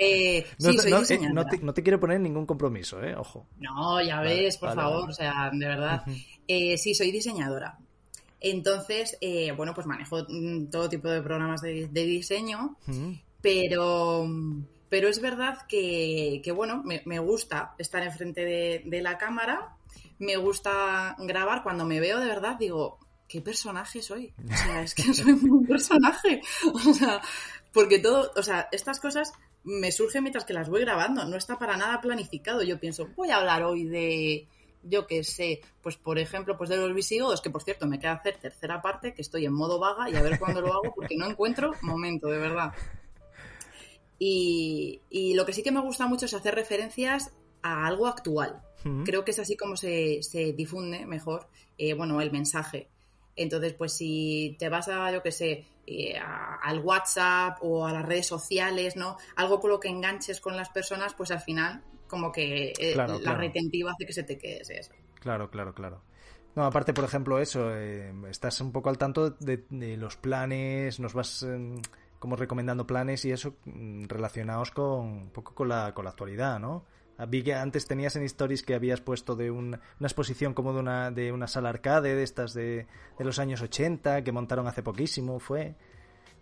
Eh, 0.00 0.46
no, 0.60 0.70
sí, 0.70 0.78
soy 0.78 1.16
eh, 1.16 1.28
no, 1.32 1.74
te, 1.74 1.82
quiero 1.82 1.98
poner 1.98 2.20
ningún 2.20 2.46
compromiso, 2.46 3.02
¿eh? 3.02 3.16
Ojo. 3.16 3.48
No, 3.58 4.00
ya 4.00 4.20
ves, 4.20 4.56
por 4.56 4.72
favor, 4.72 5.10
o 5.10 5.12
sea, 5.12 5.50
de 5.52 5.66
verdad. 5.66 6.04
Eh, 6.46 6.78
sí, 6.78 6.94
soy 6.94 7.10
diseñadora. 7.10 7.76
Entonces, 8.38 9.18
bueno, 9.56 9.74
pues 9.74 9.88
manejo 9.88 10.24
mm, 10.28 10.66
todo 10.66 10.88
tipo 10.88 11.08
de 11.08 11.20
programas 11.20 11.62
de, 11.62 11.88
diseño, 11.88 12.76
pero, 13.42 14.24
pero 14.88 15.08
es 15.08 15.20
verdad 15.20 15.66
que, 15.68 16.42
bueno, 16.54 16.82
me, 16.84 17.18
gusta 17.18 17.74
estar 17.78 18.02
enfrente 18.02 18.44
de, 18.44 18.82
de 18.84 19.02
la 19.02 19.18
cámara, 19.18 19.76
me 20.18 20.36
gusta 20.36 21.16
grabar. 21.18 21.62
Cuando 21.62 21.84
me 21.84 22.00
veo 22.00 22.20
de 22.20 22.26
verdad, 22.26 22.56
digo, 22.58 22.98
¿qué 23.28 23.40
personaje 23.40 24.02
soy? 24.02 24.32
O 24.44 24.56
sea, 24.56 24.82
es 24.82 24.94
que 24.94 25.02
soy 25.14 25.32
un 25.32 25.66
personaje. 25.66 26.40
O 26.72 26.94
sea, 26.94 27.20
porque 27.72 27.98
todo, 27.98 28.32
o 28.34 28.42
sea, 28.42 28.68
estas 28.72 28.98
cosas 28.98 29.32
me 29.64 29.92
surgen 29.92 30.22
mientras 30.22 30.44
que 30.44 30.54
las 30.54 30.68
voy 30.68 30.80
grabando, 30.80 31.24
no 31.24 31.36
está 31.36 31.58
para 31.58 31.76
nada 31.76 32.00
planificado. 32.00 32.62
Yo 32.62 32.80
pienso, 32.80 33.08
voy 33.16 33.30
a 33.30 33.36
hablar 33.36 33.62
hoy 33.62 33.84
de, 33.84 34.48
yo 34.82 35.06
qué 35.06 35.22
sé, 35.24 35.60
pues 35.82 35.96
por 35.96 36.18
ejemplo, 36.18 36.56
pues 36.56 36.70
de 36.70 36.76
los 36.76 36.94
visigodos, 36.94 37.42
que 37.42 37.50
por 37.50 37.62
cierto 37.62 37.86
me 37.86 37.98
queda 37.98 38.12
hacer 38.12 38.38
tercera 38.38 38.80
parte, 38.80 39.12
que 39.12 39.22
estoy 39.22 39.44
en 39.44 39.52
modo 39.52 39.78
vaga 39.78 40.08
y 40.08 40.16
a 40.16 40.22
ver 40.22 40.38
cuándo 40.38 40.60
lo 40.60 40.72
hago 40.72 40.94
porque 40.94 41.16
no 41.16 41.26
encuentro 41.26 41.72
momento, 41.82 42.28
de 42.28 42.38
verdad. 42.38 42.72
Y, 44.18 45.00
y 45.10 45.34
lo 45.34 45.46
que 45.46 45.52
sí 45.52 45.62
que 45.62 45.70
me 45.70 45.80
gusta 45.80 46.06
mucho 46.06 46.26
es 46.26 46.34
hacer 46.34 46.54
referencias 46.54 47.32
a 47.62 47.86
algo 47.86 48.06
actual. 48.06 48.62
Creo 49.04 49.24
que 49.24 49.32
es 49.32 49.38
así 49.38 49.56
como 49.56 49.76
se, 49.76 50.22
se 50.22 50.52
difunde 50.52 51.04
mejor, 51.04 51.48
eh, 51.76 51.94
bueno, 51.94 52.20
el 52.20 52.30
mensaje. 52.30 52.88
Entonces, 53.36 53.74
pues 53.74 53.92
si 53.92 54.56
te 54.58 54.68
vas 54.68 54.88
a, 54.88 55.12
yo 55.12 55.22
qué 55.22 55.32
sé, 55.32 55.66
eh, 55.86 56.14
al 56.18 56.80
WhatsApp 56.80 57.58
o 57.60 57.86
a 57.86 57.92
las 57.92 58.06
redes 58.06 58.26
sociales, 58.26 58.96
¿no? 58.96 59.18
Algo 59.36 59.60
con 59.60 59.70
lo 59.70 59.80
que 59.80 59.88
enganches 59.88 60.40
con 60.40 60.56
las 60.56 60.70
personas, 60.70 61.12
pues 61.12 61.32
al 61.32 61.40
final 61.40 61.82
como 62.06 62.32
que 62.32 62.72
eh, 62.78 62.94
la 62.96 63.34
retentiva 63.34 63.92
hace 63.92 64.06
que 64.06 64.12
se 64.12 64.22
te 64.22 64.38
quede 64.38 64.62
eso. 64.68 64.92
Claro, 65.20 65.50
claro, 65.50 65.74
claro. 65.74 66.02
No, 66.56 66.64
aparte, 66.64 66.92
por 66.92 67.04
ejemplo, 67.04 67.38
eso, 67.38 67.70
eh, 67.76 68.12
estás 68.28 68.60
un 68.60 68.72
poco 68.72 68.90
al 68.90 68.98
tanto 68.98 69.30
de, 69.30 69.64
los 69.96 70.16
planes, 70.16 70.98
nos 70.98 71.14
vas 71.14 71.44
em, 71.44 71.80
como 72.18 72.36
recomendando 72.36 72.86
planes 72.86 73.24
y 73.24 73.32
eso 73.32 73.54
mm, 73.64 74.04
relacionados 74.04 74.70
con 74.70 75.00
un 75.00 75.30
poco 75.30 75.54
con 75.54 75.68
la, 75.68 75.94
con 75.94 76.04
la 76.04 76.10
actualidad, 76.10 76.58
¿no? 76.58 76.84
Vi 77.26 77.42
que 77.42 77.52
antes 77.52 77.86
tenías 77.86 78.14
en 78.14 78.22
Stories 78.22 78.62
que 78.62 78.74
habías 78.74 79.00
puesto 79.00 79.34
de 79.34 79.50
una 79.50 79.80
exposición 80.00 80.54
como 80.54 80.72
de 80.72 80.78
una, 80.78 81.10
de 81.10 81.32
una 81.32 81.48
sala 81.48 81.70
arcade 81.70 82.14
de 82.14 82.22
estas 82.22 82.54
de, 82.54 82.86
de 83.18 83.24
los 83.24 83.40
años 83.40 83.60
80 83.60 84.22
que 84.22 84.30
montaron 84.30 84.68
hace 84.68 84.84
poquísimo, 84.84 85.40
fue. 85.40 85.74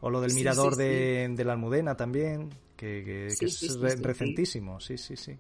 O 0.01 0.11
lo 0.11 0.21
del 0.21 0.35
mirador 0.35 0.77
De, 0.77 1.27
de, 1.35 1.45
la 1.45 1.55
Almudena 1.55 1.97
también, 1.97 2.51
que, 2.77 3.29
es 3.29 3.79
recentísimo, 3.81 4.79
sí, 4.79 4.99
sí, 4.99 5.17
sí. 5.17 5.39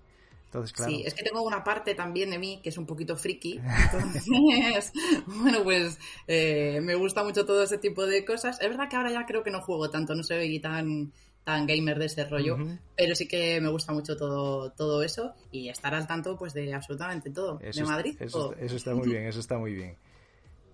Entonces, 0.56 0.72
claro. 0.72 0.92
Sí, 0.92 1.02
es 1.04 1.14
que 1.14 1.22
tengo 1.22 1.42
una 1.42 1.62
parte 1.62 1.94
también 1.94 2.30
de 2.30 2.38
mí 2.38 2.60
que 2.62 2.70
es 2.70 2.78
un 2.78 2.86
poquito 2.86 3.16
friki. 3.16 3.60
Entonces, 3.92 4.92
bueno, 5.26 5.62
pues 5.62 5.98
eh, 6.26 6.80
me 6.82 6.94
gusta 6.94 7.22
mucho 7.22 7.44
todo 7.44 7.62
ese 7.62 7.78
tipo 7.78 8.06
de 8.06 8.24
cosas. 8.24 8.60
Es 8.60 8.68
verdad 8.68 8.88
que 8.88 8.96
ahora 8.96 9.10
ya 9.10 9.26
creo 9.26 9.42
que 9.42 9.50
no 9.50 9.60
juego 9.60 9.90
tanto, 9.90 10.14
no 10.14 10.22
soy 10.22 10.58
tan 10.60 11.12
tan 11.46 11.64
gamer 11.64 11.96
de 11.96 12.06
ese 12.06 12.24
rollo, 12.24 12.58
pero 12.96 13.14
sí 13.14 13.28
que 13.28 13.60
me 13.60 13.68
gusta 13.68 13.92
mucho 13.92 14.16
todo, 14.16 14.72
todo 14.72 15.04
eso 15.04 15.32
y 15.52 15.68
estar 15.68 15.94
al 15.94 16.04
tanto 16.04 16.36
pues 16.36 16.54
de 16.54 16.74
absolutamente 16.74 17.30
todo. 17.30 17.58
de 17.58 17.84
Madrid. 17.84 18.16
Eso, 18.18 18.52
está 18.58 18.96
muy 18.96 19.08
bien, 19.10 19.26
eso 19.26 19.38
está 19.38 19.56
muy 19.56 19.72
bien. 19.72 19.96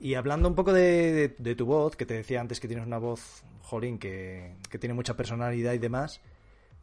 Y 0.01 0.15
hablando 0.15 0.49
un 0.49 0.55
poco 0.55 0.73
de, 0.73 1.29
tu 1.59 1.67
voz, 1.67 1.95
que 1.95 2.07
te 2.07 2.15
decía 2.15 2.41
antes 2.41 2.59
que 2.59 2.69
tienes 2.69 2.87
una 2.87 2.97
voz, 2.97 3.45
jolín, 3.61 3.99
que, 3.99 4.57
tiene 4.81 4.95
mucha 4.95 5.15
personalidad 5.15 5.75
y 5.75 5.79
demás, 5.79 6.23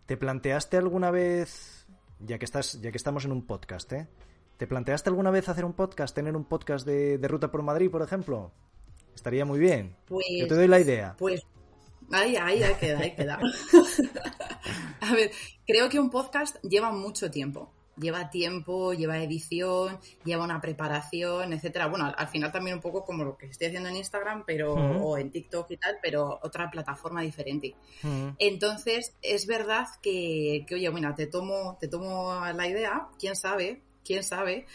¿te 0.06 0.18
planteaste 0.18 0.78
alguna 0.78 1.10
vez, 1.10 1.79
ya 2.20 2.38
que, 2.38 2.46
estás, 2.46 2.82
ya 2.82 2.92
que 2.92 2.98
estamos 2.98 3.26
en 3.26 3.32
un 3.32 3.46
podcast, 3.46 3.92
¿eh? 3.94 4.08
¿Te 4.58 4.68
planteaste 4.68 5.10
alguna 5.10 5.32
vez 5.32 5.48
hacer 5.50 5.66
un 5.66 5.74
podcast, 5.74 6.14
tener 6.14 6.36
un 6.36 6.46
podcast 6.46 6.86
de, 6.86 7.18
de 7.18 7.28
Ruta 7.28 7.50
por 7.50 7.62
Madrid, 7.64 7.90
por 7.90 8.02
ejemplo? 8.02 8.52
Estaría 9.16 9.46
muy 9.46 9.60
bien. 9.60 9.96
Pues, 10.06 10.26
Yo 10.38 10.48
te 10.48 10.56
doy 10.56 10.68
la 10.68 10.80
idea. 10.80 11.16
Pues 11.18 11.42
Ahí, 12.12 12.36
ahí, 12.36 12.64
ahí 12.64 12.74
queda, 12.80 13.00
ahí 13.00 13.16
queda. 13.16 13.40
a 15.02 15.14
ver, 15.14 15.32
creo 15.66 15.90
que 15.90 16.00
un 16.00 16.10
podcast 16.10 16.56
lleva 16.64 16.92
mucho 16.92 17.30
tiempo. 17.30 17.72
Lleva 18.00 18.30
tiempo, 18.30 18.94
lleva 18.94 19.22
edición, 19.22 20.00
lleva 20.24 20.44
una 20.44 20.62
preparación, 20.62 21.54
etcétera. 21.54 21.88
Bueno, 21.88 22.14
al, 22.16 22.28
final 22.28 22.52
también 22.52 22.76
un 22.78 22.82
poco 22.82 23.04
como 23.04 23.24
lo 23.24 23.38
que 23.38 23.48
estoy 23.48 23.68
haciendo 23.68 23.90
en 23.90 23.98
Instagram, 23.98 24.44
pero 24.46 24.74
o 24.74 25.18
en 25.18 25.32
TikTok 25.32 25.72
y 25.72 25.78
tal, 25.78 25.98
pero 26.02 26.40
otra 26.42 26.70
plataforma 26.70 27.22
diferente. 27.22 27.76
Entonces, 28.38 29.16
es 29.22 29.48
verdad 29.48 29.88
que, 30.02 30.66
que, 30.68 30.76
oye, 30.76 30.90
bueno, 30.90 31.14
te 31.16 31.28
tomo, 31.28 31.78
te 31.80 31.88
tomo 31.88 32.42
la 32.54 32.68
idea, 32.68 33.08
quién 33.20 33.36
sabe, 33.36 33.82
quién 34.04 34.24
sabe, 34.24 34.66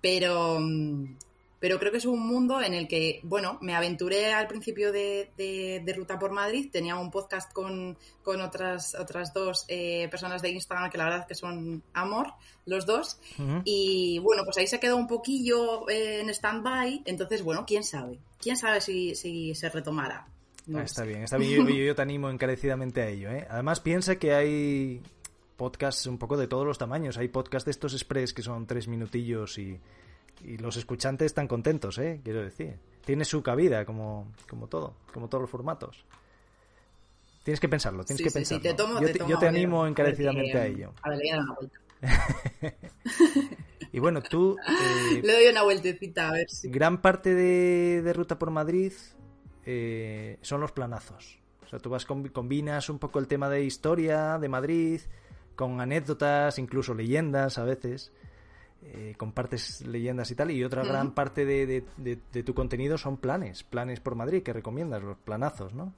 pero 0.00 0.58
mm, 0.60 1.16
pero 1.64 1.78
creo 1.78 1.90
que 1.90 1.96
es 1.96 2.04
un 2.04 2.20
mundo 2.20 2.60
en 2.60 2.74
el 2.74 2.86
que, 2.86 3.20
bueno, 3.22 3.56
me 3.62 3.74
aventuré 3.74 4.34
al 4.34 4.46
principio 4.46 4.92
de, 4.92 5.94
Ruta 5.96 6.18
por 6.18 6.30
Madrid, 6.30 6.68
tenía 6.70 6.94
un 6.96 7.10
podcast 7.10 7.50
con, 7.54 7.96
otras, 8.22 8.94
otras 8.94 9.32
dos 9.32 9.64
eh, 9.68 10.06
personas 10.10 10.42
de 10.42 10.50
Instagram 10.50 10.90
que 10.90 10.98
la 10.98 11.04
verdad 11.04 11.26
que 11.26 11.34
son 11.34 11.82
amor, 11.94 12.34
los 12.66 12.84
dos, 12.84 13.18
y 13.64 14.18
bueno, 14.18 14.44
pues 14.44 14.58
ahí 14.58 14.66
se 14.66 14.78
quedó 14.78 14.98
un 14.98 15.06
poquillo 15.06 15.88
eh, 15.88 16.20
en 16.20 16.28
stand-by, 16.28 17.04
entonces, 17.06 17.42
bueno, 17.42 17.64
quién 17.66 17.82
sabe, 17.82 18.18
quién 18.38 18.58
sabe 18.58 18.82
si, 18.82 19.54
se 19.54 19.68
retomara. 19.70 20.26
Ah, 20.74 20.82
está 20.82 21.04
bien, 21.04 21.22
está 21.22 21.38
bien, 21.38 21.66
yo, 21.66 21.94
te 21.94 22.02
animo 22.02 22.28
encarecidamente 22.28 23.00
a 23.00 23.08
ello. 23.08 23.30
¿eh? 23.30 23.46
Además, 23.48 23.80
piensa 23.80 24.16
que 24.16 24.34
hay 24.34 25.00
podcasts 25.56 26.04
un 26.04 26.18
poco 26.18 26.36
de 26.36 26.46
todos 26.46 26.66
los 26.66 26.76
tamaños. 26.76 27.16
Hay 27.16 27.28
podcasts 27.28 27.64
de 27.64 27.70
estos 27.70 27.94
express 27.94 28.34
que 28.34 28.42
son 28.42 28.66
tres 28.66 28.86
minutillos 28.86 29.56
y, 29.56 29.80
y 30.42 30.56
los 30.58 30.76
escuchantes 30.76 31.26
están 31.26 31.48
contentos, 31.48 31.98
¿eh? 31.98 32.20
Quiero 32.22 32.42
decir. 32.42 32.78
Tiene 33.04 33.24
su 33.24 33.42
cabida, 33.42 33.84
como, 33.84 34.32
como 34.48 34.66
todo, 34.66 34.96
como 35.12 35.28
todos 35.28 35.42
los 35.42 35.50
formatos. 35.50 36.04
Tienes 37.42 37.60
que 37.60 37.68
pensarlo, 37.68 38.04
tienes 38.04 38.22
que 38.24 38.30
pensarlo. 38.30 39.00
yo, 39.28 39.38
te, 39.38 39.46
animo 39.46 39.86
encarecidamente 39.86 40.58
a 40.58 40.66
ello. 40.66 40.94
A 41.02 41.10
ver, 41.10 41.18
le 41.18 41.38
una 41.38 41.54
vuelta. 41.54 41.80
y 43.92 43.98
bueno, 43.98 44.22
tú... 44.22 44.56
Eh, 44.58 45.20
le 45.22 45.32
doy 45.32 45.46
una 45.48 45.62
vueltecita, 45.62 46.30
a 46.30 46.32
ver 46.32 46.48
si... 46.48 46.70
Gran 46.70 47.02
parte 47.02 47.34
de, 47.34 48.12
Ruta 48.14 48.38
por 48.38 48.50
Madrid 48.50 48.92
eh, 49.66 50.38
son 50.40 50.62
los 50.62 50.72
planazos. 50.72 51.38
O 51.64 51.68
sea, 51.68 51.78
tú 51.78 51.90
vas 51.90 52.06
combinas 52.06 52.88
un 52.88 52.98
poco 52.98 53.18
el 53.18 53.26
tema 53.26 53.50
de 53.50 53.62
historia 53.64 54.38
de 54.38 54.48
Madrid 54.48 55.00
con 55.54 55.80
anécdotas, 55.80 56.58
incluso 56.58 56.94
leyendas 56.94 57.58
a 57.58 57.64
veces. 57.64 58.12
Eh, 58.86 59.14
compartes 59.16 59.80
leyendas 59.86 60.30
y 60.30 60.34
tal, 60.34 60.50
y 60.50 60.62
otra 60.62 60.84
gran 60.84 61.12
parte 61.14 61.46
de, 61.46 61.82
tu 62.44 62.54
contenido 62.54 62.98
son 62.98 63.16
planes, 63.16 63.64
planes 63.64 64.00
por 64.00 64.14
Madrid 64.14 64.42
que 64.42 64.52
recomiendas, 64.52 65.02
los 65.02 65.16
planazos, 65.16 65.72
¿no? 65.72 65.94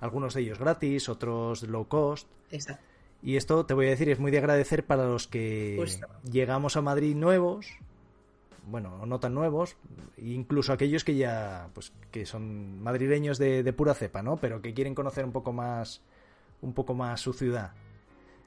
Algunos 0.00 0.32
de 0.32 0.40
ellos 0.40 0.58
gratis, 0.58 1.10
otros 1.10 1.62
low 1.64 1.86
cost. 1.88 2.26
Exacto. 2.50 2.82
Y 3.22 3.36
esto 3.36 3.66
te 3.66 3.74
voy 3.74 3.86
a 3.86 3.90
decir, 3.90 4.08
es 4.08 4.18
muy 4.18 4.30
de 4.30 4.38
agradecer 4.38 4.86
para 4.86 5.04
los 5.04 5.28
que 5.28 5.84
llegamos 6.24 6.76
a 6.76 6.80
Madrid 6.80 7.14
nuevos, 7.14 7.66
bueno, 8.66 9.04
no 9.04 9.20
tan 9.20 9.34
nuevos, 9.34 9.76
incluso 10.16 10.72
aquellos 10.72 11.04
que 11.04 11.16
ya, 11.16 11.68
pues, 11.74 11.92
que 12.10 12.24
son 12.24 12.82
madrileños 12.82 13.36
de, 13.36 13.62
de 13.62 13.72
pura 13.74 13.92
cepa, 13.92 14.22
¿no? 14.22 14.38
Pero 14.38 14.62
que 14.62 14.72
quieren 14.72 14.94
conocer 14.94 15.24
un 15.26 15.32
poco 15.32 15.52
más, 15.52 16.00
un 16.62 16.72
poco 16.72 16.94
más 16.94 17.20
su 17.20 17.34
ciudad. 17.34 17.72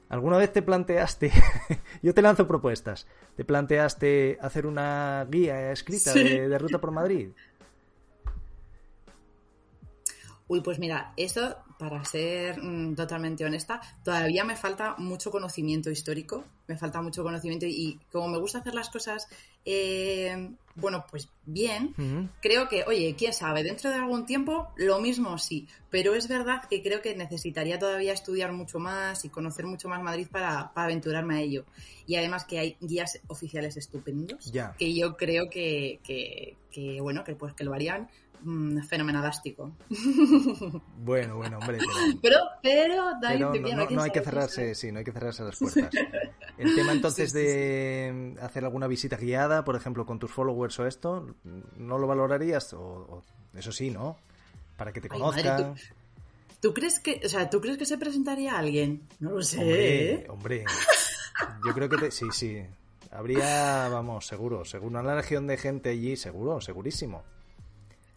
¿Alguna 0.10 0.38
vez 0.38 0.54
te 0.54 0.62
planteaste, 0.62 1.32
yo 2.04 2.14
te 2.14 2.22
lanzo 2.22 2.48
propuestas, 2.48 3.08
te 3.36 3.44
planteaste 3.44 4.38
hacer 4.40 4.68
una 4.68 5.26
guía 5.30 5.72
escrita 5.72 6.14
de, 6.14 6.48
de, 6.48 6.58
ruta 6.60 6.80
por 6.80 6.92
Madrid? 6.92 7.30
Uy, 10.48 10.62
pues 10.62 10.78
mira, 10.78 11.14
esto 11.18 11.58
para 11.78 12.04
ser 12.06 12.62
mm, 12.62 12.96
totalmente 12.96 13.46
honesta, 13.46 13.82
todavía 14.04 14.44
me 14.44 14.56
falta 14.56 14.96
mucho 14.98 15.32
conocimiento 15.32 15.90
histórico, 15.90 16.46
me 16.68 16.78
falta 16.78 17.02
mucho 17.02 17.24
conocimiento 17.24 17.66
y 17.66 18.00
como 18.12 18.28
me 18.28 18.40
gusta 18.40 18.60
hacer 18.60 18.74
las 18.74 18.90
cosas, 18.90 19.28
eh, 19.66 20.50
bueno, 20.76 21.06
pues 21.10 21.30
bien, 21.46 21.94
creo 22.42 22.68
que, 22.68 22.84
oye, 22.84 23.16
quién 23.18 23.34
sabe, 23.34 23.64
dentro 23.64 23.90
de 23.90 23.96
algún 23.96 24.26
tiempo 24.26 24.70
lo 24.76 25.00
mismo 25.00 25.38
sí, 25.38 25.68
pero 25.90 26.16
es 26.16 26.28
verdad 26.28 26.64
que 26.70 26.84
creo 26.84 27.02
que 27.02 27.16
necesitaría 27.16 27.80
todavía 27.80 28.12
estudiar 28.14 28.52
mucho 28.52 28.80
más 28.80 29.24
y 29.24 29.30
conocer 29.30 29.66
mucho 29.66 29.88
más 29.88 30.04
Madrid 30.04 30.28
para, 30.30 30.72
aventurarme 30.76 31.38
a 31.38 31.42
ello. 31.42 31.66
Y 32.06 32.16
además 32.16 32.46
que 32.46 32.60
hay 32.60 32.78
guías 32.82 33.20
oficiales 33.28 33.78
estupendos, 33.78 34.52
que 34.78 34.94
yo 34.94 35.16
creo 35.16 35.50
que, 35.50 36.00
que, 36.04 36.58
que, 36.72 37.00
bueno, 37.00 37.24
que 37.24 37.36
pues 37.36 37.54
que 37.54 37.64
lo 37.64 37.74
harían 37.74 38.10
Mm, 38.46 38.84
fenomenalástico. 38.84 39.76
Bueno, 40.98 41.36
bueno, 41.38 41.58
hombre. 41.60 41.80
Pero, 42.22 42.38
pero, 42.62 43.12
no, 43.90 44.02
hay 44.02 44.12
que 44.12 44.22
cerrarse, 44.22 44.74
sí, 44.76 44.92
no 44.92 45.00
hay 45.00 45.06
que 45.06 45.12
cerrarse 45.12 45.44
las 45.44 45.56
puertas. 45.60 45.90
El 46.58 46.76
tema 46.76 46.94
entonces 46.94 47.34
de 47.34 48.36
hacer 48.42 48.64
alguna 48.64 48.88
visita 48.88 49.18
guiada, 49.18 49.64
por 49.64 49.76
ejemplo, 49.76 50.06
con 50.06 50.20
tus 50.20 50.32
followers 50.32 50.80
o 50.80 50.88
esto, 50.88 51.36
¿no 51.78 51.98
lo 51.98 52.08
valorarías? 52.08 52.74
O, 52.74 53.24
eso 53.56 53.72
sí, 53.72 53.90
¿no? 53.90 54.18
Para 54.78 54.92
que 54.92 55.02
te 55.02 55.10
conozcan. 55.10 55.76
¿tú, 56.60 56.74
crees 56.74 57.00
que, 57.00 57.22
o 57.24 57.30
sea, 57.30 57.50
¿tú 57.50 57.62
crees 57.62 57.78
que 57.78 57.86
se 57.86 57.98
presentaría 57.98 58.58
alguien? 58.58 59.08
No 59.20 59.32
lo 59.32 59.42
sé. 59.42 59.60
Hombre, 59.60 60.12
¿eh? 60.12 60.28
hombre. 60.30 60.66
Yo 61.66 61.74
creo 61.74 61.90
que 61.90 62.12
sí, 62.12 62.26
sí. 62.32 62.64
Habría, 63.12 63.88
vamos, 63.90 64.28
seguro, 64.28 64.66
seguro 64.66 65.00
una 65.00 65.16
legión 65.16 65.48
de 65.48 65.58
gente 65.58 65.90
allí, 65.90 66.16
seguro, 66.16 66.62
segurísimo. 66.62 67.24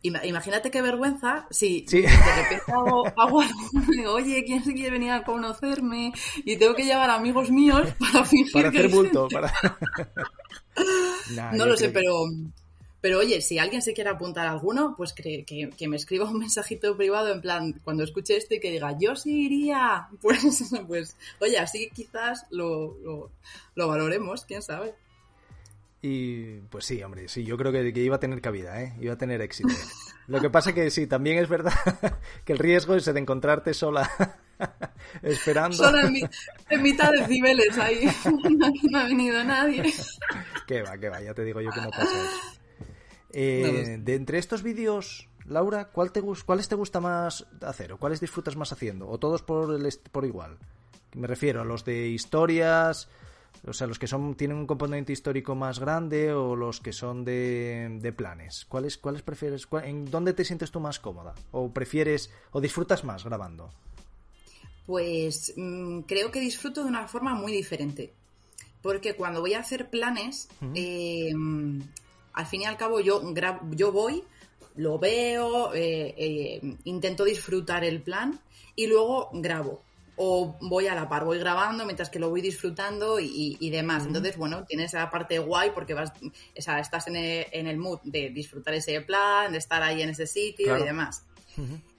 Imagínate 0.02 0.70
qué 0.70 0.80
vergüenza 0.80 1.46
si 1.50 1.82
de 1.82 2.02
repente 2.02 2.72
hago, 3.16 3.42
digo, 3.88 4.12
oye, 4.12 4.44
¿quién 4.44 4.62
se 4.62 4.72
quiere 4.72 4.90
venir 4.90 5.10
a 5.10 5.24
conocerme? 5.24 6.12
Y 6.44 6.56
tengo 6.56 6.74
que 6.74 6.84
llevar 6.84 7.10
amigos 7.10 7.50
míos 7.50 7.88
para 7.98 8.24
fingir 8.24 8.52
para 8.52 8.68
hacer 8.68 8.88
bulto, 8.88 9.26
para... 9.28 9.52
no 11.52 11.66
lo 11.66 11.76
sé, 11.76 11.88
pero, 11.88 12.26
pero 13.00 13.18
oye, 13.18 13.40
si 13.40 13.58
alguien 13.58 13.82
se 13.82 13.92
quiere 13.92 14.10
apuntar 14.10 14.46
a 14.46 14.52
alguno, 14.52 14.94
pues 14.96 15.12
que, 15.12 15.44
que, 15.44 15.88
me 15.88 15.96
escriba 15.96 16.30
un 16.30 16.38
mensajito 16.38 16.96
privado 16.96 17.32
en 17.32 17.40
plan, 17.40 17.80
cuando 17.82 18.04
escuche 18.04 18.36
esto 18.36 18.54
y 18.54 18.60
que 18.60 18.70
diga, 18.70 18.96
yo 19.00 19.16
sí 19.16 19.46
iría. 19.46 20.08
Pues, 20.20 20.62
pues 20.86 21.16
oye, 21.40 21.58
así 21.58 21.90
quizás 21.92 22.46
lo, 22.50 22.96
lo, 22.98 23.30
lo 23.74 23.88
valoremos, 23.88 24.44
quién 24.44 24.62
sabe. 24.62 24.94
Y 26.00 26.60
pues 26.70 26.84
sí, 26.84 27.02
hombre, 27.02 27.28
sí, 27.28 27.44
yo 27.44 27.56
creo 27.56 27.72
que, 27.72 27.88
iba 28.00 28.16
a 28.16 28.20
tener 28.20 28.40
cabida, 28.40 28.80
¿eh? 28.82 28.94
Iba 29.00 29.14
a 29.14 29.18
tener 29.18 29.40
éxito. 29.40 29.68
Lo 30.28 30.40
que 30.40 30.50
pasa 30.50 30.72
que 30.72 30.90
sí, 30.90 31.06
también 31.06 31.38
es 31.38 31.48
verdad 31.48 31.72
que 32.44 32.52
el 32.52 32.58
riesgo 32.58 32.94
es 32.94 33.04
de 33.06 33.18
encontrarte 33.18 33.74
sola 33.74 34.08
esperando. 35.22 35.76
Sola 35.76 36.02
en, 36.70 36.82
mitad 36.82 37.10
de 37.10 37.26
cibeles 37.26 37.76
ahí. 37.78 38.08
No, 38.90 38.98
ha 38.98 39.04
venido 39.04 39.42
nadie. 39.42 39.92
Que 40.66 40.82
va, 40.82 40.98
que 40.98 41.08
va, 41.08 41.20
ya 41.20 41.34
te 41.34 41.44
digo 41.44 41.60
yo 41.60 41.70
que 41.70 41.80
no 41.80 41.90
pasa 41.90 42.04
eso. 42.04 42.60
Eh, 43.32 43.98
de 44.00 44.14
entre 44.14 44.38
estos 44.38 44.62
vídeos, 44.62 45.28
Laura, 45.46 45.86
¿cuál 45.86 46.12
te, 46.12 46.22
¿cuáles 46.22 46.68
te 46.68 46.74
gusta 46.74 47.00
más 47.00 47.46
hacer 47.62 47.92
o 47.92 47.98
cuáles 47.98 48.20
disfrutas 48.20 48.56
más 48.56 48.72
haciendo? 48.72 49.08
¿O 49.08 49.18
todos 49.18 49.42
por, 49.42 49.74
el, 49.74 49.88
por 50.12 50.24
igual? 50.24 50.58
Me 51.14 51.26
refiero 51.26 51.62
a 51.62 51.64
los 51.64 51.84
de 51.84 52.08
historias, 52.08 53.08
o 53.66 53.72
sea, 53.72 53.86
los 53.86 53.98
que 53.98 54.06
son 54.06 54.34
tienen 54.34 54.56
un 54.56 54.66
componente 54.66 55.12
histórico 55.12 55.54
más 55.54 55.78
grande 55.78 56.32
o 56.32 56.56
los 56.56 56.80
que 56.80 56.92
son 56.92 57.24
de, 57.24 58.14
planes. 58.16 58.64
¿Cuáles, 58.68 58.98
¿Cuáles 58.98 59.22
prefieres? 59.22 59.66
¿En 59.84 60.10
dónde 60.10 60.32
te 60.32 60.44
sientes 60.44 60.70
tú 60.70 60.80
más 60.80 60.98
cómoda? 60.98 61.34
¿O 61.52 61.70
prefieres 61.72 62.30
o 62.52 62.60
disfrutas 62.60 63.04
más 63.04 63.24
grabando? 63.24 63.70
Pues 64.86 65.52
mm, 65.56 66.00
creo 66.00 66.30
que 66.30 66.40
disfruto 66.40 66.82
de 66.82 66.88
una 66.88 67.08
forma 67.08 67.34
muy 67.34 67.52
diferente. 67.52 68.12
Porque 68.82 69.14
cuando 69.14 69.40
voy 69.40 69.54
a 69.54 69.60
hacer 69.60 69.90
planes, 69.90 70.48
em, 70.74 71.82
al 72.32 72.46
fin 72.46 72.62
y 72.62 72.64
al 72.64 72.76
cabo 72.76 73.00
yo, 73.00 73.22
yo 73.72 73.92
voy, 73.92 74.22
lo 74.76 74.98
veo, 74.98 75.74
eh, 75.74 76.14
eh, 76.16 76.76
intento 76.84 77.24
disfrutar 77.24 77.84
el 77.84 78.00
plan 78.00 78.38
y 78.76 78.86
luego 78.86 79.30
grabo 79.32 79.82
o 80.18 80.56
voy 80.60 80.88
a 80.88 80.94
la 80.94 81.08
par, 81.08 81.24
voy 81.24 81.38
grabando 81.38 81.84
mientras 81.84 82.10
que 82.10 82.18
lo 82.18 82.28
voy 82.28 82.40
disfrutando 82.40 83.20
y, 83.20 83.70
demás. 83.70 84.04
Entonces, 84.04 84.36
bueno, 84.36 84.64
tienes 84.64 84.92
esa 84.92 85.08
parte 85.10 85.38
guay 85.38 85.70
porque 85.70 85.94
vas, 85.94 86.12
o 86.20 86.60
sea, 86.60 86.80
estás 86.80 87.06
en 87.06 87.16
el, 87.16 87.76
mood 87.78 88.00
de 88.02 88.30
disfrutar 88.30 88.74
ese 88.74 89.00
plan, 89.00 89.52
de 89.52 89.58
estar 89.58 89.82
ahí 89.82 90.02
en 90.02 90.10
ese 90.10 90.26
sitio 90.26 90.76
y 90.76 90.82
demás. 90.82 91.24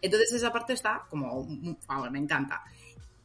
Entonces, 0.01 0.33
esa 0.33 0.51
parte 0.51 0.73
está 0.73 1.03
como, 1.09 1.47
me 2.11 2.19
encanta. 2.19 2.61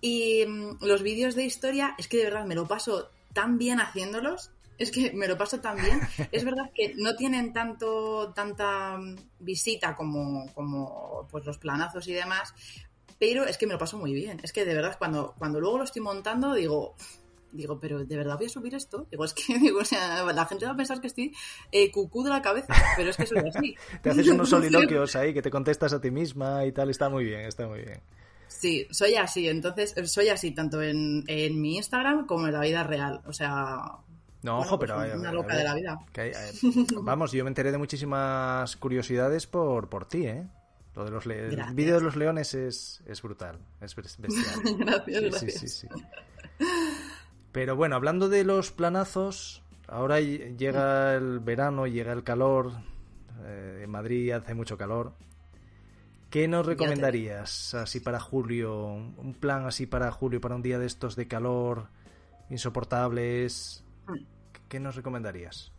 Y 0.00 0.44
mm, 0.46 0.84
los 0.84 1.02
vídeos 1.02 1.34
de 1.34 1.44
historia, 1.44 1.94
es 1.98 2.08
que 2.08 2.18
de 2.18 2.24
verdad 2.24 2.44
me 2.44 2.54
lo 2.54 2.66
paso 2.66 3.10
tan 3.32 3.58
bien 3.58 3.80
haciéndolos. 3.80 4.50
Es 4.76 4.90
que 4.90 5.12
me 5.12 5.28
lo 5.28 5.38
paso 5.38 5.60
tan 5.60 5.76
bien. 5.76 6.00
es 6.32 6.44
verdad 6.44 6.70
que 6.74 6.94
no 6.96 7.14
tienen 7.16 7.52
tanto, 7.52 8.32
tanta 8.34 8.98
mm, 8.98 9.16
visita 9.40 9.94
como, 9.94 10.52
como 10.52 11.26
pues 11.30 11.44
los 11.44 11.58
planazos 11.58 12.06
y 12.08 12.12
demás, 12.12 12.54
pero 13.18 13.44
es 13.44 13.58
que 13.58 13.66
me 13.66 13.72
lo 13.72 13.78
paso 13.78 13.98
muy 13.98 14.12
bien. 14.12 14.40
Es 14.42 14.52
que 14.52 14.64
de 14.64 14.74
verdad, 14.74 14.96
cuando, 14.98 15.34
cuando 15.38 15.60
luego 15.60 15.78
lo 15.78 15.84
estoy 15.84 16.02
montando, 16.02 16.54
digo, 16.54 16.96
digo, 17.54 17.78
pero 17.78 18.04
¿de 18.04 18.16
verdad 18.16 18.36
voy 18.36 18.46
a 18.46 18.50
subir 18.50 18.74
esto? 18.74 19.06
Digo, 19.10 19.24
es 19.24 19.32
que 19.32 19.58
digo, 19.58 19.80
o 19.80 19.84
sea, 19.84 20.24
la 20.24 20.46
gente 20.46 20.66
va 20.66 20.72
a 20.72 20.76
pensar 20.76 21.00
que 21.00 21.06
estoy 21.06 21.32
eh, 21.72 21.90
cucú 21.90 22.22
de 22.22 22.30
la 22.30 22.42
cabeza, 22.42 22.74
pero 22.96 23.10
es 23.10 23.16
que 23.16 23.26
soy 23.26 23.38
así. 23.38 23.76
te 24.02 24.10
haces 24.10 24.28
unos 24.28 24.48
soliloquios 24.50 25.16
ahí 25.16 25.32
que 25.32 25.42
te 25.42 25.50
contestas 25.50 25.92
a 25.92 26.00
ti 26.00 26.10
misma 26.10 26.64
y 26.66 26.72
tal, 26.72 26.90
está 26.90 27.08
muy 27.08 27.24
bien, 27.24 27.40
está 27.40 27.66
muy 27.66 27.80
bien. 27.80 28.00
Sí, 28.46 28.86
soy 28.90 29.14
así, 29.14 29.48
entonces 29.48 29.94
soy 30.10 30.28
así 30.28 30.52
tanto 30.52 30.80
en, 30.82 31.24
en 31.26 31.60
mi 31.60 31.76
Instagram 31.76 32.26
como 32.26 32.46
en 32.46 32.52
la 32.52 32.60
vida 32.60 32.84
real, 32.84 33.20
o 33.26 33.32
sea... 33.32 33.80
No, 34.42 34.58
ojo, 34.58 34.78
pero... 34.78 34.96
Pues 34.96 35.14
una 35.14 35.32
loca 35.32 35.56
de 35.56 35.64
la 35.64 35.74
vida. 35.74 35.98
vamos, 37.02 37.32
yo 37.32 37.44
me 37.44 37.48
enteré 37.48 37.72
de 37.72 37.78
muchísimas 37.78 38.76
curiosidades 38.76 39.46
por, 39.46 39.88
por 39.88 40.06
ti, 40.06 40.26
¿eh? 40.26 40.46
Lo 40.94 41.04
de 41.04 41.10
los 41.10 41.26
el 41.26 41.74
vídeo 41.74 41.96
de 41.96 42.00
los 42.00 42.14
leones 42.14 42.54
es, 42.54 43.02
es 43.06 43.20
brutal, 43.20 43.58
es 43.80 43.96
bestial. 43.96 44.28
gracias, 44.78 45.40
sí, 45.40 45.50
Sí, 45.50 45.68
sí, 45.68 45.88
Pero 47.50 47.74
bueno, 47.74 47.96
hablando 47.96 48.28
de 48.28 48.44
los 48.44 48.70
planazos, 48.70 49.62
ahora 49.88 50.20
llega 50.20 51.14
el 51.14 51.40
verano, 51.40 51.86
llega 51.86 52.12
el 52.12 52.22
calor. 52.22 52.72
Eh, 53.44 53.80
en 53.82 53.90
Madrid 53.90 54.30
hace 54.30 54.54
mucho 54.54 54.78
calor. 54.78 55.14
¿Qué 56.30 56.48
nos 56.48 56.66
recomendarías 56.66 57.74
así 57.74 58.00
para 58.00 58.18
julio? 58.18 58.92
Un 58.92 59.36
plan 59.38 59.66
así 59.66 59.86
para 59.86 60.10
julio, 60.10 60.40
para 60.40 60.54
un 60.54 60.62
día 60.62 60.78
de 60.78 60.86
estos 60.86 61.16
de 61.16 61.26
calor 61.28 61.88
insoportables. 62.50 63.84
Mm. 64.06 64.18
¿Qué 64.68 64.80
nos 64.80 64.96
recomendarías? 64.96 65.73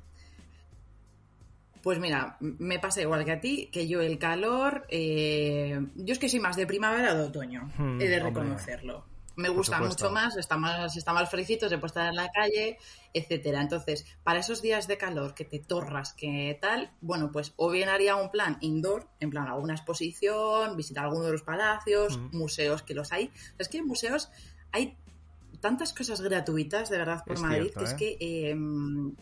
Pues 1.86 2.00
mira, 2.00 2.36
me 2.40 2.80
pasa 2.80 3.04
igual 3.04 3.24
que 3.26 3.32
a 3.32 3.40
ti, 3.40 3.70
que 3.72 3.88
yo 3.88 4.02
el 4.02 4.18
calor, 4.18 4.88
eh, 4.90 5.80
yo 5.94 6.14
es 6.14 6.18
que 6.18 6.30
soy 6.30 6.40
más 6.40 6.56
de 6.56 6.66
primavera 6.66 7.14
o 7.14 7.16
de 7.16 7.24
otoño, 7.26 7.72
hmm, 7.78 8.02
he 8.02 8.08
de 8.08 8.20
reconocerlo. 8.20 9.06
Me 9.36 9.50
gusta 9.50 9.80
mucho 9.80 10.10
más, 10.10 10.36
está 10.36 10.58
más, 10.58 10.98
está 10.98 11.14
más 11.14 11.30
fresquito, 11.30 11.70
se 11.70 11.78
puede 11.78 11.90
estar 11.90 12.08
en 12.10 12.16
la 12.16 12.32
calle, 12.32 12.80
etcétera. 13.14 13.62
Entonces, 13.62 14.04
para 14.24 14.40
esos 14.40 14.64
días 14.64 14.88
de 14.88 14.98
calor 14.98 15.36
que 15.36 15.46
te 15.46 15.60
torras, 15.60 16.14
que 16.14 16.58
tal, 16.60 16.90
bueno, 17.02 17.32
pues 17.32 17.54
o 17.56 17.70
bien 17.70 17.90
haría 17.90 18.16
un 18.16 18.32
plan 18.32 18.58
indoor, 18.62 19.08
en 19.20 19.30
plan 19.30 19.46
alguna 19.46 19.76
exposición, 19.76 20.76
visitar 20.76 21.04
alguno 21.04 21.26
de 21.26 21.34
los 21.34 21.44
palacios, 21.44 22.18
hmm. 22.18 22.36
museos 22.36 22.82
que 22.82 22.96
los 22.96 23.12
hay. 23.12 23.30
Es 23.60 23.70
que 23.70 23.78
en 23.78 23.86
museos 23.86 24.32
hay 24.72 24.98
tantas 25.62 25.94
cosas 25.94 26.20
gratuitas, 26.20 26.90
de 26.90 26.98
verdad, 26.98 27.24
por 27.24 27.40
Madrid, 27.40 27.70
que 27.78 27.84
es 27.84 27.92
¿eh? 27.92 27.96
que 27.96 28.50
em, 28.50 29.14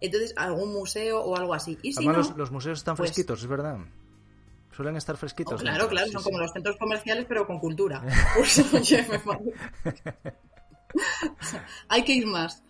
entonces, 0.00 0.34
algún 0.36 0.72
museo 0.72 1.20
o 1.20 1.36
algo 1.36 1.54
así. 1.54 1.78
Y 1.82 1.92
si 1.92 2.06
Además, 2.06 2.34
los, 2.36 2.50
museos 2.50 2.78
están 2.78 2.96
pues 2.96 3.10
fresquitos, 3.10 3.42
es 3.42 3.46
verdad. 3.46 3.78
Suelen 4.72 4.96
estar 4.96 5.16
fresquitos. 5.16 5.60
Oh, 5.60 5.62
claro, 5.62 5.88
claro, 5.88 6.10
son 6.10 6.22
como 6.22 6.38
los 6.38 6.52
centros 6.52 6.76
comerciales, 6.76 7.26
pero 7.28 7.46
con 7.46 7.58
cultura. 7.58 8.02
pues, 8.36 8.58
Hay 11.88 12.04
que 12.04 12.14
ir 12.14 12.26
más. 12.26 12.62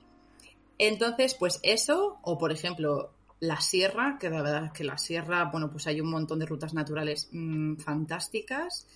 Entonces, 0.79 1.35
pues 1.35 1.61
eso, 1.63 2.19
o 2.23 2.39
por 2.39 2.53
ejemplo, 2.53 3.13
la 3.39 3.61
sierra, 3.61 4.17
que 4.19 4.31
la 4.31 4.43
verdad 4.43 4.67
es 4.67 4.73
que 4.73 4.85
la 4.85 4.99
sierra, 4.99 5.51
bueno, 5.51 5.71
pues 5.71 5.87
hay 5.87 6.01
un 6.01 6.11
montón 6.11 6.39
de 6.39 6.47
rutas 6.47 6.75
naturales 6.75 7.29
mm, 7.33 7.77
fantásticas. 7.77 8.87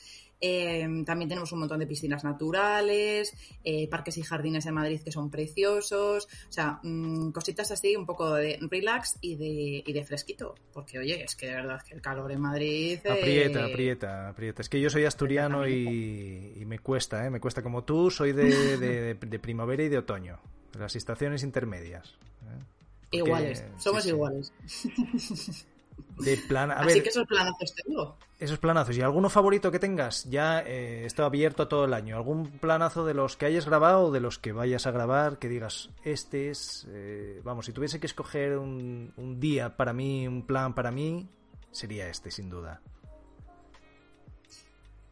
Em, 0.40 1.04
también 1.04 1.28
tenemos 1.28 1.52
un 1.52 1.60
montón 1.60 1.78
de 1.78 1.86
piscinas 1.86 2.24
naturales, 2.24 3.32
eh, 3.62 3.88
parques 3.88 4.18
y 4.18 4.22
jardines 4.22 4.66
en 4.66 4.74
Madrid 4.74 5.00
que 5.02 5.12
son 5.12 5.30
preciosos, 5.30 6.28
o 6.48 6.52
sea, 6.52 6.80
mm, 6.82 7.30
cositas 7.30 7.70
así, 7.70 7.96
un 7.96 8.06
poco 8.06 8.34
de 8.34 8.58
relax 8.60 9.16
y 9.20 9.36
de, 9.36 9.82
y 9.86 9.92
de 9.92 10.04
fresquito, 10.04 10.54
porque 10.72 10.98
oye, 10.98 11.22
es 11.22 11.34
que 11.36 11.46
de 11.46 11.54
verdad 11.54 11.82
que 11.82 11.94
el 11.94 12.02
calor 12.02 12.30
en 12.32 12.40
Madrid... 12.40 12.98
Aprieta, 13.06 13.64
aprieta, 13.64 14.28
aprieta. 14.28 14.62
Es 14.62 14.68
que 14.68 14.80
yo 14.80 14.90
soy 14.90 15.04
asturiano 15.04 15.68
y, 15.68 16.62
me 16.66 16.78
cuesta, 16.78 17.26
¿eh? 17.26 17.30
me 17.30 17.40
cuesta 17.40 17.62
como 17.62 17.84
tú, 17.84 18.10
soy 18.10 18.32
de, 18.32 19.16
primavera 19.40 19.82
y 19.82 19.88
de 19.88 19.98
otoño, 19.98 20.40
de 20.72 20.78
las 20.78 20.96
estaciones 20.96 21.42
intermedias. 21.42 22.14
¿eh? 22.42 23.18
iguales, 23.18 23.64
somos 23.78 24.04
iguales. 24.06 24.52
De 26.18 26.36
plan, 26.36 26.70
a 26.70 26.74
Así 26.74 27.02
que 27.02 27.08
esos 27.08 27.26
planazos 27.26 27.74
tengo. 27.74 28.16
Esos 28.38 28.58
planazos. 28.58 28.96
¿Y 28.96 29.00
alguno 29.00 29.28
favorito 29.28 29.70
que 29.70 29.78
tengas? 29.78 30.24
Ya 30.24 30.60
eh, 30.60 31.04
está 31.06 31.24
abierto 31.24 31.66
todo 31.66 31.86
el 31.86 31.94
año. 31.94 32.16
¿Algún 32.16 32.50
planazo 32.58 33.04
de 33.04 33.14
los 33.14 33.36
que 33.36 33.46
hayas 33.46 33.66
grabado 33.66 34.06
o 34.06 34.12
de 34.12 34.20
los 34.20 34.38
que 34.38 34.52
vayas 34.52 34.86
a 34.86 34.92
grabar 34.92 35.38
que 35.38 35.48
digas, 35.48 35.90
este 36.04 36.50
es... 36.50 36.86
Eh, 36.90 37.40
vamos, 37.42 37.66
si 37.66 37.72
tuviese 37.72 37.98
que 37.98 38.06
escoger 38.06 38.58
un, 38.58 39.12
un 39.16 39.40
día 39.40 39.76
para 39.76 39.92
mí, 39.92 40.28
un 40.28 40.46
plan 40.46 40.74
para 40.74 40.90
mí, 40.92 41.28
sería 41.72 42.08
este, 42.08 42.30
sin 42.30 42.48
duda. 42.48 42.80